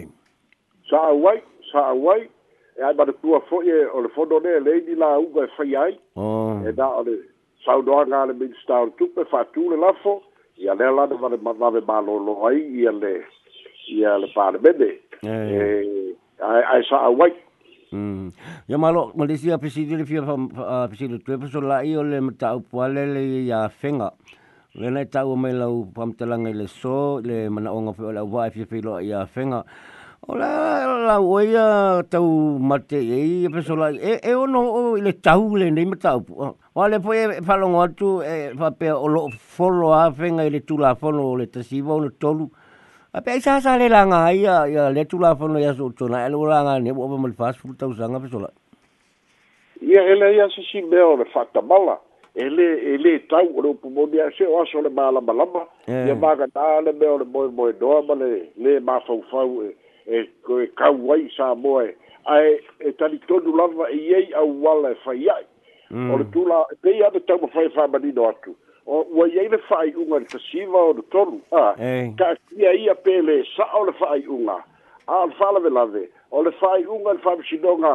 sa 0.89 1.05
a 1.13 1.35
sa 1.71 1.85
a 1.93 2.17
e 2.17 2.83
ai 2.87 2.93
ba 2.99 3.05
de 3.09 3.13
tua 3.21 3.39
fo 3.49 3.61
ye 3.69 3.77
o 3.93 4.01
le 4.05 4.09
fono 4.15 4.39
le 4.47 4.57
le 4.69 4.75
ni 4.89 4.97
la 5.03 5.13
u 5.25 5.29
ga 5.37 5.45
fai 5.57 5.71
e 5.73 5.77
ai 5.83 5.93
oh. 6.15 6.57
e 6.69 6.71
da 6.73 6.89
o 6.97 7.05
le 7.09 7.17
sa 7.65 7.77
dua 7.85 8.01
ngale 8.09 8.33
big 8.41 8.53
star 8.63 8.83
tu 8.97 9.11
pe 9.13 9.27
fa 9.33 9.45
tu 9.57 9.69
le 9.73 9.77
lafo 9.85 10.17
ia 10.57 10.73
lea 10.75 10.91
lana 10.91 11.15
vale 11.21 11.37
vave 11.37 11.81
malōlō 11.85 12.33
ai 12.49 12.61
ia 12.83 12.91
le 12.91 13.13
ia 13.95 14.17
le 14.21 14.27
palemene 14.35 14.89
e 15.25 15.59
ae 16.43 16.81
sa'au 16.89 17.17
ai 17.25 17.33
mm. 17.93 18.29
ia 18.67 18.77
malo 18.81 19.11
malesia 19.15 19.59
pesili 19.61 19.97
le 20.01 20.05
fia 20.09 20.23
pesili 20.91 21.19
tue 21.21 21.37
paso 21.37 21.61
la'i 21.61 21.93
o 21.97 22.03
le 22.03 22.21
mataupu 22.29 22.81
ale 22.83 23.05
le 23.13 23.21
ia 23.45 23.61
fega 23.69 24.09
lenai 24.77 25.05
taua 25.05 25.35
mai 25.37 25.53
lau 25.53 25.85
pamatalaga 25.95 26.49
i 26.53 26.57
le 26.57 26.67
so 26.73 27.19
le 27.21 27.45
manaʻoga 27.53 27.93
fe 27.99 28.03
o 28.09 28.11
le 28.17 28.21
auvaa 28.25 28.49
e 28.49 28.53
fiafeiloa 28.57 29.01
ia 29.09 29.25
fega 29.25 29.61
Ola 30.25 31.03
la 31.05 31.19
oia 31.21 32.01
tau 32.11 32.25
mate 32.59 32.97
e, 32.99 33.45
e 33.45 33.49
pesola 33.49 33.89
e 33.91 34.19
e 34.21 34.33
ono 34.33 34.59
o 34.59 34.95
le 34.97 35.13
tau 35.21 35.55
le 35.55 35.69
nei 35.69 35.85
mata 35.85 36.15
o 36.17 36.55
o 36.73 36.87
le 36.87 36.99
poe 36.99 37.39
falongo 37.47 37.79
e 37.83 37.85
atu 37.85 38.21
e 38.21 38.51
fa 38.57 38.71
o 38.97 39.07
lo 39.07 39.29
follow 39.29 39.93
a 39.93 40.11
fenga 40.11 40.43
ile 40.43 40.65
tu 40.65 40.77
la 40.77 40.95
fono 40.95 41.35
le 41.37 41.45
tasiva 41.47 41.93
o 41.93 42.09
tolu 42.17 42.49
a 43.13 43.21
pe 43.21 43.39
sa 43.39 43.61
sa 43.61 43.77
le 43.77 43.87
langa 43.87 44.27
ia 44.33 44.65
ia 44.67 44.89
le 44.89 45.05
tu 45.05 45.17
la 45.19 45.35
fono 45.35 45.59
ia 45.59 45.71
so 45.73 45.93
tona 45.95 46.25
e 46.25 46.29
lo 46.29 46.43
langa 46.45 46.79
ne 46.79 46.91
o 46.91 47.07
mo 47.07 47.29
fast 47.31 47.61
pu 47.61 47.75
tau 47.77 47.93
sanga 47.93 48.19
pesola 48.19 48.49
ia 49.81 50.01
ele 50.01 50.33
ia 50.35 50.49
se 50.49 50.61
si 50.63 50.81
be 50.81 50.99
o 50.99 51.15
le 51.15 51.25
fatta 51.25 51.61
bala 51.61 52.01
ele 52.35 52.65
ele 52.93 53.19
tau 53.29 53.45
o 53.55 53.73
pu 53.79 53.87
mo 53.89 54.07
dia 54.07 54.27
se 54.35 54.43
o 54.43 54.65
so 54.65 54.81
le 54.81 54.89
bala 54.89 55.21
bala 55.21 55.45
eh. 55.87 56.07
ia 56.11 56.15
va 56.19 56.35
ga 56.35 56.47
tale 56.47 56.91
be 56.91 57.05
o 57.07 57.17
le 57.17 57.23
moi 57.23 57.47
moi 57.47 57.71
do 57.79 58.01
le 58.13 58.51
le 58.57 58.79
ma 58.81 58.99
fau 59.07 59.21
fau 59.31 59.61
e, 59.63 59.71
e 60.07 60.23
koe 60.45 60.67
kau 60.79 60.93
wai 60.95 61.29
sa 61.35 61.53
moe 61.53 61.91
ai 62.25 62.59
e 62.79 62.91
tani 62.99 63.19
tonu 63.27 63.51
lava 63.59 63.89
e 63.91 63.97
iei 63.99 64.31
au 64.41 64.51
wala 64.63 64.91
e 64.95 64.99
fai 65.03 65.19
ai 65.35 65.43
mm. 65.91 66.11
o 66.13 66.17
le 66.17 66.25
tula 66.31 66.61
pe 66.81 66.95
ia 66.97 67.09
me 67.13 67.19
tau 67.19 67.39
mawhai 67.41 67.67
wha 67.75 67.87
manino 67.87 68.25
atu 68.29 68.55
o 68.85 69.01
ua 69.17 69.27
iei 69.27 69.49
le 69.53 69.57
fai 69.67 69.91
unga 69.95 70.19
le 70.23 70.31
tasiva 70.31 70.79
o 70.89 70.93
le 70.93 71.01
tonu 71.13 71.41
ka 72.19 72.33
kia 72.49 72.71
ia 72.85 72.95
pe 72.95 73.19
le 73.21 73.41
sa 73.55 73.67
o 73.81 73.83
le 73.89 73.95
fai 73.99 74.23
unga 74.27 74.55
a 74.55 74.63
ah, 75.13 75.25
le 75.25 75.33
fala 75.39 75.59
me 75.59 75.69
lave 75.79 76.07
o 76.31 76.41
le 76.43 76.51
fai 76.61 76.85
unga 76.85 77.13
le 77.17 77.23
fai 77.27 77.35
mishinonga 77.41 77.93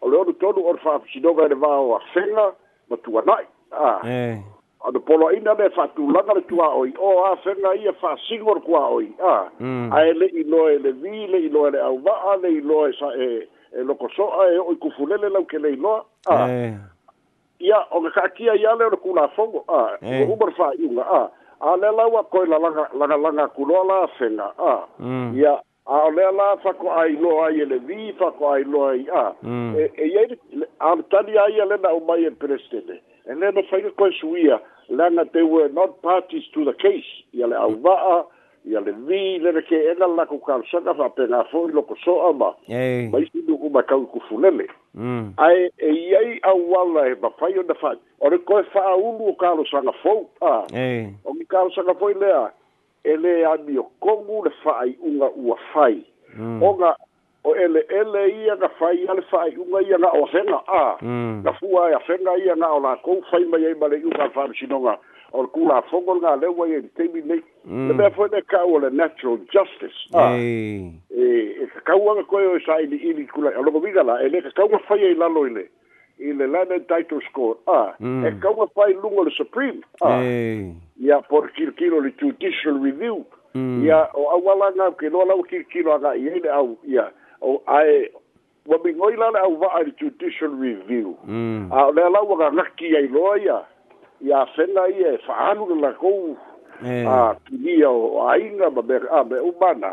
o 0.00 0.08
le 0.10 0.16
onu 0.20 0.32
tonu 0.44 0.68
o 0.68 0.72
le 0.76 0.84
fai 0.84 0.98
mishinonga 1.00 1.46
e 1.48 1.54
le 1.54 1.60
vao 1.64 1.94
a 1.96 2.00
fenga 2.12 2.48
matua 2.90 3.24
nai 3.26 3.44
ah. 3.72 3.98
hey 4.02 4.40
a 4.88 4.92
de 4.92 4.98
polo 5.00 5.30
ina 5.32 5.52
le 5.54 5.68
fa 5.70 5.86
tu 5.94 6.02
la 6.12 6.22
le 6.34 6.40
tua 6.48 6.68
oi 6.80 6.92
o 6.98 7.24
a 7.24 7.36
fe 7.44 7.52
na 7.62 7.74
ia 7.76 7.92
fa 8.00 8.14
singor 8.28 8.60
kwa 8.64 8.86
oi 8.96 9.06
a 9.20 9.34
mm. 9.60 9.90
a 9.92 10.00
ele 10.08 10.26
i 10.32 10.44
lo 10.48 10.62
ele 10.70 10.92
vi 11.02 11.26
le 11.32 11.38
i 11.46 11.48
lo 11.52 11.66
ele 11.68 11.78
au 11.88 11.98
va 12.06 12.12
a 12.32 12.36
le 12.42 12.48
i 12.56 12.60
lo 12.70 12.86
e 12.88 12.92
sa 13.00 13.08
e 13.26 13.48
e 13.76 13.82
lo 13.84 13.94
koso 13.94 14.28
a 14.32 14.46
e 14.54 14.58
oi 14.64 14.76
ku 14.84 14.90
fulele 14.96 15.28
lau 15.36 15.44
ke 15.44 15.58
le 15.60 15.72
i 15.72 15.76
lo 15.76 15.92
a 16.32 16.36
e. 16.48 16.72
ia 17.68 17.80
o 17.90 18.00
ka 18.16 18.26
kia 18.38 18.54
ia 18.64 18.74
le 18.80 18.88
o 18.88 18.96
ku 18.96 19.14
la 19.20 19.26
fongo 19.36 19.64
a 19.68 19.82
o 19.98 19.98
e. 20.00 20.24
uber 20.32 20.52
fa 20.60 20.70
i 20.78 20.88
a 20.88 21.28
a 21.72 21.76
le 21.76 21.92
la 22.00 22.06
wa 22.16 22.22
koi 22.24 22.46
la 22.48 22.58
langa 22.64 22.88
langa 22.96 23.16
langa 23.26 23.48
ku 23.48 23.66
lo 23.68 23.84
la 23.92 24.00
fe 24.18 24.28
na 24.40 24.50
a 24.72 24.78
mm. 24.98 25.32
ia 25.36 25.56
a 25.84 26.00
o 26.08 26.10
le 26.16 26.32
la 26.38 26.48
fa 26.64 26.72
ko 26.80 26.88
ai 27.02 27.12
lo 27.20 27.34
e 27.36 27.40
ai 27.50 27.60
ele 27.66 27.78
vi 27.92 28.12
fa 28.16 28.32
ko 28.40 28.52
ai 28.56 28.64
lo 28.64 28.86
ai 28.88 29.04
a 29.22 29.28
mm. 29.44 29.76
e 29.76 29.90
e 30.06 30.08
ia 30.08 30.64
am 30.80 31.04
tani 31.12 31.36
ai 31.44 31.60
ele 31.60 31.76
na 31.84 31.92
o 31.92 32.00
mai 32.08 32.24
e 32.24 32.30
prestene 32.30 33.02
e 33.28 33.34
le 33.34 33.52
no 33.52 33.60
fa 33.68 33.76
ko 34.00 34.08
suia 34.16 34.56
lana 34.88 35.24
they 35.32 35.42
were 35.42 35.68
not 35.68 36.00
parties 36.02 36.44
to 36.54 36.64
the 36.64 36.72
case 36.72 37.08
ia 37.34 37.46
le 37.46 37.56
auva'a 37.56 38.24
ia 38.66 38.80
le 38.80 38.92
vi 38.92 39.38
lele 39.38 39.62
keega 39.62 40.06
lako 40.06 40.38
kalosaga 40.38 40.94
fa'apega 40.94 41.44
fo'i 41.52 41.72
lokoso'a 41.72 42.32
ma 42.32 42.50
ma 43.12 43.18
isi 43.20 43.42
nuku 43.46 43.70
makau 43.70 44.06
kufulele 44.06 44.68
mm. 44.94 45.34
ae 45.36 45.68
e 45.78 45.90
iai 45.92 46.38
auala 46.42 47.06
e 47.08 47.14
mafai 47.22 47.58
ona 47.58 47.74
fa 47.74 47.94
o 48.20 48.30
le 48.30 48.38
koe 48.38 48.62
fa'aulu 48.72 49.28
o 49.28 49.32
kalosaga 49.34 49.92
fou 50.02 50.30
a 50.40 50.64
o 51.24 51.34
ki 51.36 51.44
kalosaga 51.48 51.94
fo'i 51.94 52.14
lea 52.14 52.48
e 53.04 53.16
lē 53.16 53.44
amiokogu 53.52 54.44
le 54.44 54.50
fa'ai'uga 54.64 55.30
ua 55.36 55.56
fai 55.72 56.00
mm. 56.38 56.62
oga 56.62 56.96
o 57.48 57.56
ele 57.56 57.78
ele 57.88 58.44
ia 58.44 58.56
ga 58.56 58.68
fai 58.78 59.04
ale 59.08 59.22
fai 59.22 59.56
unga 59.56 59.80
ia 59.82 59.98
nga 59.98 60.10
o 60.18 60.26
senga 60.28 60.60
a 60.66 60.96
mm. 61.02 61.42
na 61.44 61.52
fua 61.54 61.90
ia 61.90 62.00
senga 62.06 62.36
ia 62.44 62.56
nga 62.56 62.68
o 62.76 62.80
la 62.80 62.96
kou 63.04 63.22
fai 63.30 63.44
mai 63.48 63.64
ai 63.66 63.74
male 63.80 63.96
unga 64.04 64.28
fam 64.34 64.52
sinonga 64.54 64.98
o 65.32 65.46
ku 65.48 65.64
la 65.68 65.80
fongo 65.90 66.16
nga 66.20 66.36
le 66.36 66.46
wa 66.48 66.66
ia 66.68 66.82
tebi 66.96 67.22
nei 67.22 67.40
le 67.98 68.40
ka 68.50 68.60
natural 68.92 69.38
justice 69.54 69.98
a 70.14 70.36
e 70.36 71.00
e 71.16 71.64
ka 71.72 71.80
kau 71.92 72.10
anga 72.10 72.22
koe 72.24 72.44
o 72.52 72.58
sa 72.66 72.78
ili 72.80 72.96
ili 72.96 73.26
kula 73.26 73.52
o 73.56 73.62
loko 73.62 73.80
viga 73.80 74.02
la 74.02 74.20
ele 74.24 74.42
ka 74.42 74.50
kau 74.50 74.78
fai 74.88 75.00
ai 75.04 75.14
lalo 75.14 75.46
ile 75.46 75.66
i 76.18 76.32
le 76.34 76.46
Title 76.90 77.22
Score 77.30 77.56
a 77.66 77.94
mm. 78.00 78.24
e 78.26 78.30
ka 78.42 78.52
kau 78.52 78.68
fai 78.74 78.92
lungo 78.92 79.24
le 79.24 79.30
Supreme 79.32 79.80
a 80.04 80.20
ia 81.00 81.20
por 81.28 81.48
kilo 81.76 82.00
le 82.00 82.12
Judicial 82.20 82.76
Review 82.80 83.24
mm. 83.54 83.84
ia 83.86 84.04
o 84.14 84.28
awalanga 84.36 84.92
ke 85.00 85.08
loa 85.08 85.24
lau 85.32 85.42
kirkiro 85.42 85.92
aga 85.94 86.12
ia 86.16 86.36
ile 86.36 86.48
au 86.52 86.76
yeah. 86.84 87.08
o 87.40 87.62
ai 87.66 88.08
wa 88.66 88.78
mi 88.84 88.92
ngoi 88.92 89.16
la 89.16 89.30
la 89.30 89.42
wa 89.48 89.68
al 89.74 89.92
judicial 89.98 90.50
review 90.50 91.16
mm. 91.24 91.70
a 91.72 91.90
le 91.92 92.02
la 92.10 92.20
wa 92.22 92.36
ga 92.50 92.64
ki 92.76 92.96
ai 92.96 93.08
loya 93.08 93.64
ya 94.20 94.46
fena 94.56 94.86
i 94.88 95.02
e 95.12 95.18
fa 95.26 95.50
anu 95.50 95.66
la 95.80 95.92
ko 95.92 96.36
e. 96.84 97.04
a 97.06 97.36
ki 97.46 97.84
o 97.86 98.26
ai 98.28 98.50
nga 98.58 98.70
ba 98.70 98.82
be 98.82 98.96
a 99.10 99.24
be 99.24 99.36
u 99.40 99.52
bana 99.60 99.88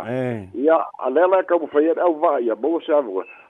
ya 0.53 0.77
e. 0.77 0.86
a 0.99 1.10
le 1.10 1.27
la 1.27 1.43
ka 1.43 1.58
bu 1.58 1.67
fa 1.67 1.81
ya 1.81 1.93
au 2.01 2.17
va 2.19 2.39
ya 2.39 2.55
bo 2.55 2.79
sa 2.81 3.01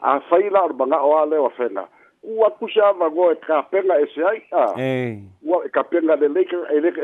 a 0.01 0.19
fa 0.19 0.37
ila 0.39 0.67
ba 0.73 0.85
nga 0.87 0.99
o 1.01 1.17
ale 1.17 1.37
wa 1.37 1.49
fena 1.49 1.87
ua 2.27 2.49
kusa 2.49 2.87
avago 2.87 3.31
e 3.31 3.35
kapega 3.35 3.99
ese 4.01 4.23
ai 4.27 4.41
a 4.51 4.65
ua 5.45 5.65
e 5.65 5.69
kapega 5.69 6.15
leleika 6.15 6.57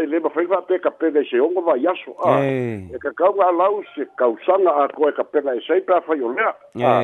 ele 0.03 0.19
mafai 0.19 0.47
faape 0.47 0.79
kapega 0.79 1.19
e 1.21 1.29
seoga 1.29 1.59
e 1.61 1.63
vaiaso 1.63 2.11
e 2.25 2.31
a 2.31 2.95
e 2.95 2.99
kakauga 2.99 3.47
alau 3.47 3.83
se 3.95 4.05
kausaga 4.17 4.75
ako 4.83 5.09
e 5.09 5.11
kapega 5.11 5.55
ese 5.55 5.73
ai 5.73 5.81
peafai 5.81 6.21
o 6.21 6.33
lea 6.33 6.53
a 6.87 7.03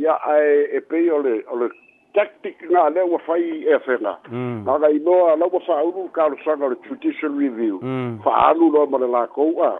ia 0.00 0.14
ae 0.24 0.76
e 0.76 0.80
pei 0.80 1.10
ole 1.10 1.44
ole 1.50 1.70
tactic 2.14 2.62
nga 2.70 2.88
le 2.90 3.00
wa 3.02 3.18
fai 3.18 3.64
e 3.66 3.78
fena 3.84 4.14
ma 4.30 4.30
mm. 4.32 4.78
ga 4.82 4.90
ino 4.90 5.18
ala 5.32 5.46
wa 5.46 5.60
fa 5.60 5.82
uru 5.84 6.08
ka 6.12 6.28
lo 6.28 6.36
sanga 6.44 6.68
le 6.68 6.76
judicial 6.88 7.34
review 7.38 7.80
fa 8.24 8.36
alu 8.48 8.70
lo 8.70 8.86
mo 8.86 8.98
le 8.98 9.06
la 9.06 9.26
ko 9.26 9.50
a 9.62 9.76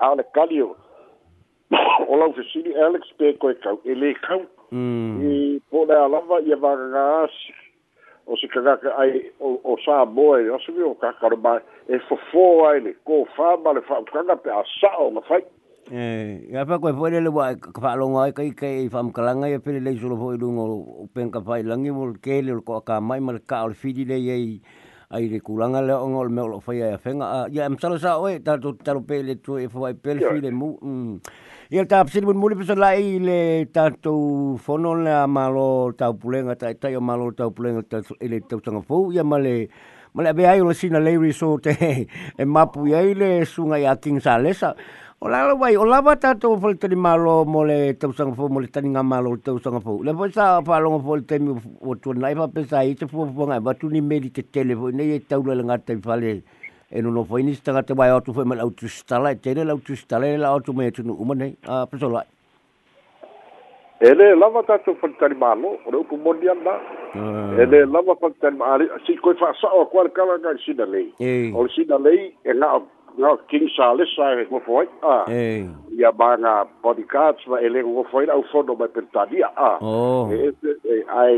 ale 0.00 0.24
kalio 0.34 0.74
ola 2.08 2.26
u 2.26 2.32
fisi 2.32 2.62
alex 2.78 3.08
pe 3.18 3.32
ko 3.42 3.50
e 3.50 3.54
ka 3.64 3.72
ele 3.84 4.14
ka 4.14 4.38
Mm. 4.74 5.22
i 5.22 5.36
pone 5.70 5.94
a 5.94 6.08
lava 6.10 6.40
ia 6.42 6.56
vagaga 6.58 7.22
asi 7.30 7.54
o 8.26 8.34
se 8.34 8.48
kagaka 8.50 8.90
ai 8.98 9.30
o 9.38 9.78
saboa 9.86 10.42
o 10.50 10.58
se 10.58 10.72
vio 10.74 10.90
kaka 10.98 11.28
roma 11.30 11.62
e 11.86 12.02
fofō 12.08 12.66
ai 12.66 12.80
ne 12.82 12.90
kō 13.06 13.22
fama 13.38 13.76
le 13.78 13.82
faatukaga 13.86 14.34
pe 14.42 14.50
a 14.50 14.58
o 14.98 15.10
ma 15.14 15.22
fai 15.22 15.38
ea 16.50 16.66
pa 16.66 16.82
koe 16.82 16.90
foi 16.98 17.14
le 17.14 17.30
ua 17.30 17.54
ka 17.54 17.78
fa'alogo 17.80 18.18
ai 18.18 18.34
kaikai 18.34 18.90
i 18.90 18.90
faamakalaga 18.90 19.54
ia 19.54 19.62
pelelei 19.62 19.96
solo 20.02 20.18
foi 20.18 20.34
luga 20.34 20.66
o 20.66 21.06
penkafailagi 21.14 21.94
mo 21.94 22.10
lekele 22.10 22.50
o 22.52 22.58
le 22.58 22.66
ko'akamai 22.66 23.22
ma 23.22 23.38
le 23.38 23.42
ka'a 23.46 23.70
o 23.70 23.70
le 23.70 23.78
fili 23.78 24.02
leiai 24.04 24.58
ai 25.10 25.28
re 25.28 25.40
kulanga 25.40 25.82
le 25.82 25.92
ongo 25.94 26.24
le 26.24 26.30
melo 26.30 26.58
fai 26.60 26.82
ai 26.82 26.98
fenga 26.98 27.46
ya 27.50 27.64
am 27.66 27.78
sala 27.78 27.98
sa 27.98 28.18
oi 28.18 28.42
ta 28.42 28.58
tu 28.58 28.70
e 28.74 28.74
eh. 28.74 28.74
mm. 28.74 28.82
ta 28.84 28.92
rupe 28.92 29.22
le 29.22 29.34
tu 29.40 29.56
e 29.56 29.68
fai 29.68 29.94
pel 29.94 30.18
fi 30.18 30.40
le 30.42 30.50
mu 30.50 30.74
ya 31.70 31.86
ta 31.86 32.00
apsil 32.02 32.24
mun 32.26 32.36
muli 32.36 32.56
pesa 32.58 32.74
la 32.74 32.88
ai 32.98 33.18
le 33.22 33.70
ta 33.70 33.90
tu 33.90 34.56
fono 34.58 34.94
le 34.98 35.10
amalo 35.14 35.92
ta 35.94 36.10
pulenga 36.12 36.56
ta 36.58 36.74
ta 36.74 36.88
yo 36.90 37.00
malo 37.00 37.30
ta 37.32 37.48
pulenga 37.50 37.82
ta 37.86 38.02
ele 38.18 38.42
ta 38.46 38.56
tanga 38.58 38.82
fo 38.82 39.12
ya 39.12 39.22
male 39.22 39.68
male 40.12 40.34
be 40.34 40.44
ai 40.48 40.58
lo 40.58 40.72
sina 40.74 40.98
le 40.98 41.14
resort 41.18 41.66
e 42.42 42.44
mapu 42.44 42.82
ai 42.90 43.14
le 43.14 43.44
sunga 43.46 43.78
ya 43.78 43.94
king 43.96 44.18
O 45.20 45.30
la 45.32 45.38
wai, 45.54 45.74
o 45.76 45.84
lava 45.84 46.10
mole 46.12 46.60
whale 46.60 46.76
tani 46.76 46.94
malo 46.94 47.42
mo 47.46 47.64
le 47.64 47.94
tausanga 47.96 48.36
fō, 48.36 48.50
mo 48.52 48.60
le 48.60 48.66
tani 48.68 48.90
ngā 48.92 49.02
malo 49.02 49.30
le 49.32 49.40
tausanga 49.40 49.80
fō. 49.80 49.94
Le 50.04 50.12
wai 50.12 50.28
sā 50.34 50.60
whālonga 50.60 51.00
fō 51.06 51.16
le 51.16 51.24
tani 51.24 51.54
o 51.80 51.94
tuan 51.96 52.20
nai 52.20 52.34
whapesa 52.36 52.82
i 52.84 52.92
te 52.94 53.06
watu 53.60 53.88
ni 53.88 54.00
meri 54.02 54.28
te 54.28 54.42
tele 54.42 54.76
fō, 54.76 54.92
e 54.92 55.18
taula 55.26 55.54
le 55.56 55.64
ngātai 55.64 55.96
whale 56.04 56.34
e 56.92 57.00
nono 57.00 57.24
fō, 57.24 57.40
ini 57.40 57.54
stanga 57.54 57.80
te 57.82 57.94
wai 57.96 58.12
atu 58.12 58.34
fō, 58.36 58.44
ma 58.44 58.56
lau 58.60 58.68
tu 58.76 58.88
stala, 58.88 59.32
e 59.32 59.36
tere 59.40 59.64
lau 59.64 59.80
tu 59.80 59.96
stala, 59.96 60.26
e 60.28 60.36
lau 60.36 60.60
tu 60.60 60.72
mea 60.76 60.92
tunu 60.92 61.16
umanei, 61.16 61.56
a 61.64 61.86
pasola. 61.86 62.20
E 63.98 64.12
le 64.12 64.34
lava 64.36 64.66
tātou 64.68 64.98
whale 65.00 65.16
tani 65.18 65.34
malo, 65.40 65.78
o 65.86 65.94
le 65.96 66.02
upu 66.04 66.18
moni 66.20 66.46
anda, 66.52 66.76
e 67.56 67.64
le 67.64 67.86
lava 67.86 68.18
whale 68.20 68.52
malo, 68.52 68.92
si 69.06 69.16
koi 69.16 69.32
wha 69.40 69.54
sao 69.62 69.80
a 69.80 69.86
kua 69.88 70.04
le 70.04 70.12
kala 70.12 70.36
ngai 70.44 70.58
sina 70.60 70.84
lei. 70.84 71.08
O 71.56 71.62
le 71.64 71.72
sina 71.72 71.96
lei, 71.96 72.28
e 72.44 72.52
ngā 72.52 72.68
no, 73.18 73.38
king 73.50 73.68
Charles 73.74 74.08
sa 74.14 74.36
e 74.36 74.44
ko 74.44 74.60
foi 74.60 74.84
a 75.00 75.24
ia 75.92 76.12
manga 76.12 76.68
bodyguards 76.84 77.40
ele 77.62 77.80
ko 77.82 78.04
foi 78.12 78.28
au 78.28 78.44
fondo 78.52 78.76
Oh. 78.76 78.86
pentania 78.88 79.48
a 79.56 79.80
ai 81.16 81.34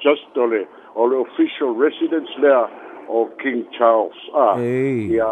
just 0.00 0.28
ole 0.36 0.66
the 0.94 1.16
official 1.24 1.72
residence 1.72 2.28
there 2.40 2.68
of 3.08 3.28
king 3.40 3.64
charles 3.72 4.16
a 4.36 4.60
ia 4.60 5.28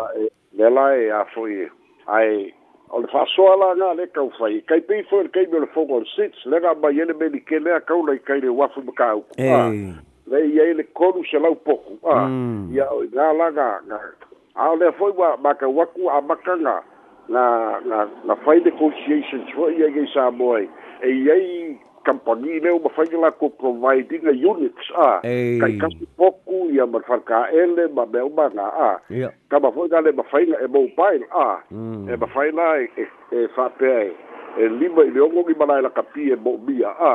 lela 0.57 0.97
e 0.97 1.11
a 1.13 1.25
foi 1.35 1.69
ai 2.09 2.53
o 2.91 3.01
ga 3.05 3.91
le 3.93 4.07
kaufai 4.17 4.65
kai 4.69 4.81
pei 4.81 5.03
foi 5.05 5.29
le 5.29 5.29
kaimi 5.29 5.57
o 5.57 5.61
le 5.61 5.69
fogo 5.77 6.01
le 6.01 6.07
sits 6.17 6.47
ele 6.47 7.13
melike 7.21 7.59
lea 7.61 7.81
kaula 7.85 8.17
i 8.17 8.19
kai 8.25 8.41
le 8.41 8.49
uafu 8.49 8.81
ma 8.89 8.93
kauku 8.97 9.29
a 9.37 9.69
le 10.33 10.41
ia 10.49 10.65
le 10.75 10.85
se 11.31 11.39
lau 11.39 11.55
poku 11.55 11.93
ia 12.73 12.89
na 13.15 13.33
la 13.37 13.51
ga 13.53 13.69
ao 14.55 14.77
lea 14.77 14.93
foi 14.93 15.13
wa 15.17 15.37
makau 15.37 15.81
aku 15.83 16.11
amakaga 16.11 16.57
na 16.63 16.83
na 17.29 18.09
na 18.25 18.35
fai 18.37 18.61
negotiations 18.61 19.49
foi 19.55 19.83
ai 19.83 19.95
ai 19.99 20.07
sa 20.15 20.31
moai 20.31 20.69
e 21.03 21.09
iai 21.09 21.79
kampani 22.05 22.61
leo 22.61 22.79
ma 22.79 22.89
fai 22.91 23.07
la 23.13 23.31
ko 23.31 23.49
providing 23.51 24.27
a 24.27 24.33
units 24.33 24.91
a 24.99 25.21
kai 25.23 25.77
kasi 25.81 26.07
poku 26.17 26.71
ya 26.73 26.87
ma 26.87 27.01
farka 27.07 27.49
ele 27.53 27.87
ma 27.95 28.07
be 28.07 28.19
uma 28.19 28.49
na 28.55 28.63
a 28.67 28.91
ka 29.51 29.61
ma 29.61 29.71
foi 29.71 29.89
dale 29.89 30.13
ma 30.13 30.23
fai 30.23 30.43
e 30.45 30.67
mo 30.67 30.89
pai 30.97 31.21
a 31.35 31.59
mm. 31.73 32.09
e 32.11 32.17
ma 32.17 32.27
fai 32.27 32.51
la 32.51 32.75
e 32.79 32.89
fa 33.55 33.71
e, 33.71 33.71
e 33.71 33.75
pe 33.79 34.13
e 34.59 34.69
lima 34.69 35.05
i 35.07 35.11
leongo 35.15 35.45
ki 35.45 35.55
mana 35.59 35.81
la 35.81 35.89
kapi 35.91 36.27
mm. 36.27 36.33
e 36.33 36.37
mo 36.37 36.57
bia 36.59 36.89
a 36.99 37.15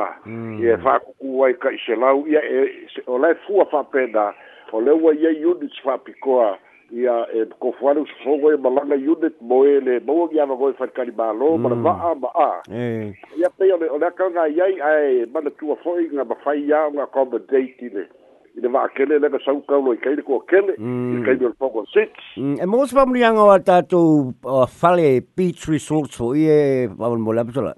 e 0.60 0.76
fa 0.82 0.98
ku 1.20 1.42
ai 1.44 1.52
ka 1.54 1.68
se 1.86 1.94
lau 1.94 2.24
ya 2.26 2.40
e 2.40 2.88
o 3.06 3.18
le 3.18 3.34
fu 3.44 3.60
a 3.60 3.64
fa 3.64 3.82
pe 3.84 4.06
da 4.12 4.32
o 4.72 4.80
le 4.80 4.90
wa 4.92 5.12
ye 5.12 5.34
units 5.44 5.76
fa 5.84 5.98
pikoa 5.98 6.46
a 6.56 6.58
ia 6.90 7.26
e 7.34 7.40
eh, 7.40 7.46
kofu 7.58 8.06
sosogo 8.22 8.52
e 8.52 8.56
malaga 8.56 8.94
unit 8.94 9.34
moe 9.40 9.80
le 9.80 9.98
maua 10.06 10.28
gi 10.32 10.40
avagoe 10.44 10.72
falikali 10.78 11.10
mālō 11.18 11.50
ma 11.58 11.68
le 11.72 11.76
va'a 11.82 12.12
ma 12.20 12.28
a 12.44 12.48
eh. 12.70 13.12
ia 13.38 13.50
pei 13.58 13.72
ole 13.74 13.88
o 13.90 13.98
le 13.98 14.06
akaugai 14.06 14.54
ai 14.60 14.78
ae 14.90 15.26
manatua 15.34 15.76
fo'i 15.82 16.06
ga 16.12 16.24
mafai 16.24 16.62
a 16.78 16.84
o 16.86 16.90
ga 16.94 17.02
accommodate 17.08 17.64
i 17.82 17.88
le 17.88 18.68
va'akele 18.76 19.18
lega 19.18 19.38
saukaulo 19.44 19.94
i 19.94 19.98
kai 19.98 20.14
kuakele 20.24 20.76
i 20.78 21.24
kai 21.26 21.34
hmm. 21.34 21.42
le 21.42 21.52
pogo 21.58 21.84
six 21.86 22.10
hmm, 22.36 22.54
e 22.62 22.66
mosi 22.70 22.94
pamuliaga 22.94 23.42
o 23.42 23.50
a 23.50 23.58
tatou 23.58 24.32
fale 24.78 25.08
beach 25.36 25.66
resorts 25.68 26.16
fo'i 26.22 26.46
e 26.46 26.60
maolemola 26.96 27.44
petola 27.50 27.74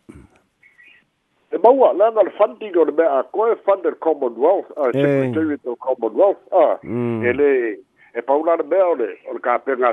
e 1.51 1.57
maua 1.64 1.94
le 1.97 2.31
funding 2.37 2.77
o 2.77 2.85
le 2.85 2.92
mea 2.92 3.21
akoe 3.25 3.57
commonwealth 4.01 4.68
a 4.77 4.92
eh. 4.92 5.33
secretary 5.33 5.57
commonwealth 5.79 6.44
a 6.53 6.68
hmm. 6.83 7.23
e 7.25 7.79
e 8.14 8.21
paula 8.23 8.57
le 8.57 8.62
mea 8.64 8.87
o 8.88 8.94
le 8.94 9.09
o 9.29 9.33
le 9.35 9.38
kapega 9.40 9.92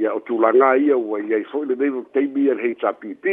ia 0.00 0.12
o 0.14 0.20
tulaga 0.20 0.74
ia 0.78 0.96
ua 0.98 1.20
iai 1.20 1.44
foʻi 1.52 1.70
lenei 1.72 2.04
teimi 2.12 2.50
ale 2.50 2.74
hpp 2.74 3.24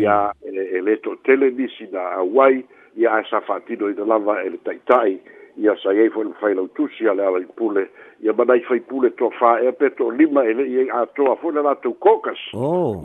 ia 0.00 0.32
e, 0.40 0.56
e 0.56 0.80
lē 0.80 0.96
toʻatele 1.04 1.50
nisi 1.58 1.88
na 1.92 2.06
auai 2.20 2.62
ia 2.96 3.08
ae 3.16 3.22
sa 3.30 3.40
faatino 3.40 3.90
ina 3.90 4.04
lava 4.04 4.40
e 4.42 4.48
le 4.50 4.60
taʻitaʻi 4.68 5.16
ia 5.64 5.74
sai 5.82 5.98
ai 5.98 6.08
foʻi 6.12 6.28
le 6.28 6.34
failau 6.40 6.68
tusi 6.76 7.08
a 7.08 7.14
le 7.14 7.24
ala 7.26 7.40
i 7.40 7.48
pule 7.56 7.86
ia 8.24 8.32
manai 8.32 8.60
faipule 8.68 9.10
toafā 9.16 9.58
ea 9.64 9.72
pe 9.72 9.88
toʻalima 9.96 10.44
e 10.50 10.54
leʻi 10.60 10.78
ai 10.84 11.02
atoa 11.02 11.36
foʻi 11.40 11.54
le 11.56 11.64
latou 11.70 11.94
kokas 12.04 12.44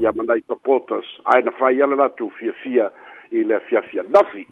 ia 0.03 0.11
manai 0.15 0.41
papotas 0.47 1.07
ae 1.33 1.41
na 1.41 1.51
fai 1.59 1.79
a 1.81 1.87
le 1.87 1.95
latou 1.95 2.29
fiafia 2.39 2.91
ila 3.31 3.59
nafi 3.59 4.47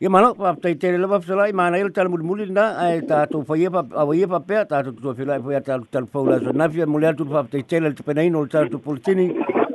ia 0.00 0.08
mana 0.08 0.32
pa 0.32 0.56
teitere 0.56 0.96
lava 0.96 1.20
fesalai 1.20 1.52
manai 1.52 1.84
le 1.84 1.90
talamuli 1.92 2.48
na 2.48 2.72
ae 2.84 3.02
tatou 3.04 3.44
faia 3.44 3.68
auaia 3.72 4.26
papea 4.28 4.64
tatou 4.64 4.92
tutua 4.96 5.14
felai 5.14 5.42
foi 5.42 5.54
a 5.60 5.60
tatou 5.60 5.84
talafou 5.92 6.24
laso 6.24 6.52
nafi 6.56 6.86
mo 6.88 6.98
le 6.98 7.06
atu 7.12 7.24
le 7.28 7.36
faafetaitele 7.36 7.88
le 7.92 7.94
tapenaina 7.94 8.38
o 8.38 8.42
le 8.44 8.48
tatou 8.48 8.80
politini 8.80 9.28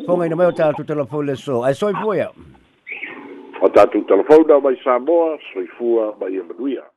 fogaina 0.07 0.35
mai 0.35 0.47
o 0.49 0.51
tatou 0.51 0.83
talafou 0.83 1.21
leso 1.21 1.61
ae 1.63 1.73
soifua 1.77 2.17
ia 2.17 2.27
o 3.61 3.69
tatou 3.69 4.01
talafou 4.09 4.41
na 4.49 4.59
mai 4.59 4.73
samoa 4.83 5.37
soifua 5.53 6.15
mai 6.19 6.33
e 6.41 6.41
manuia 6.41 6.94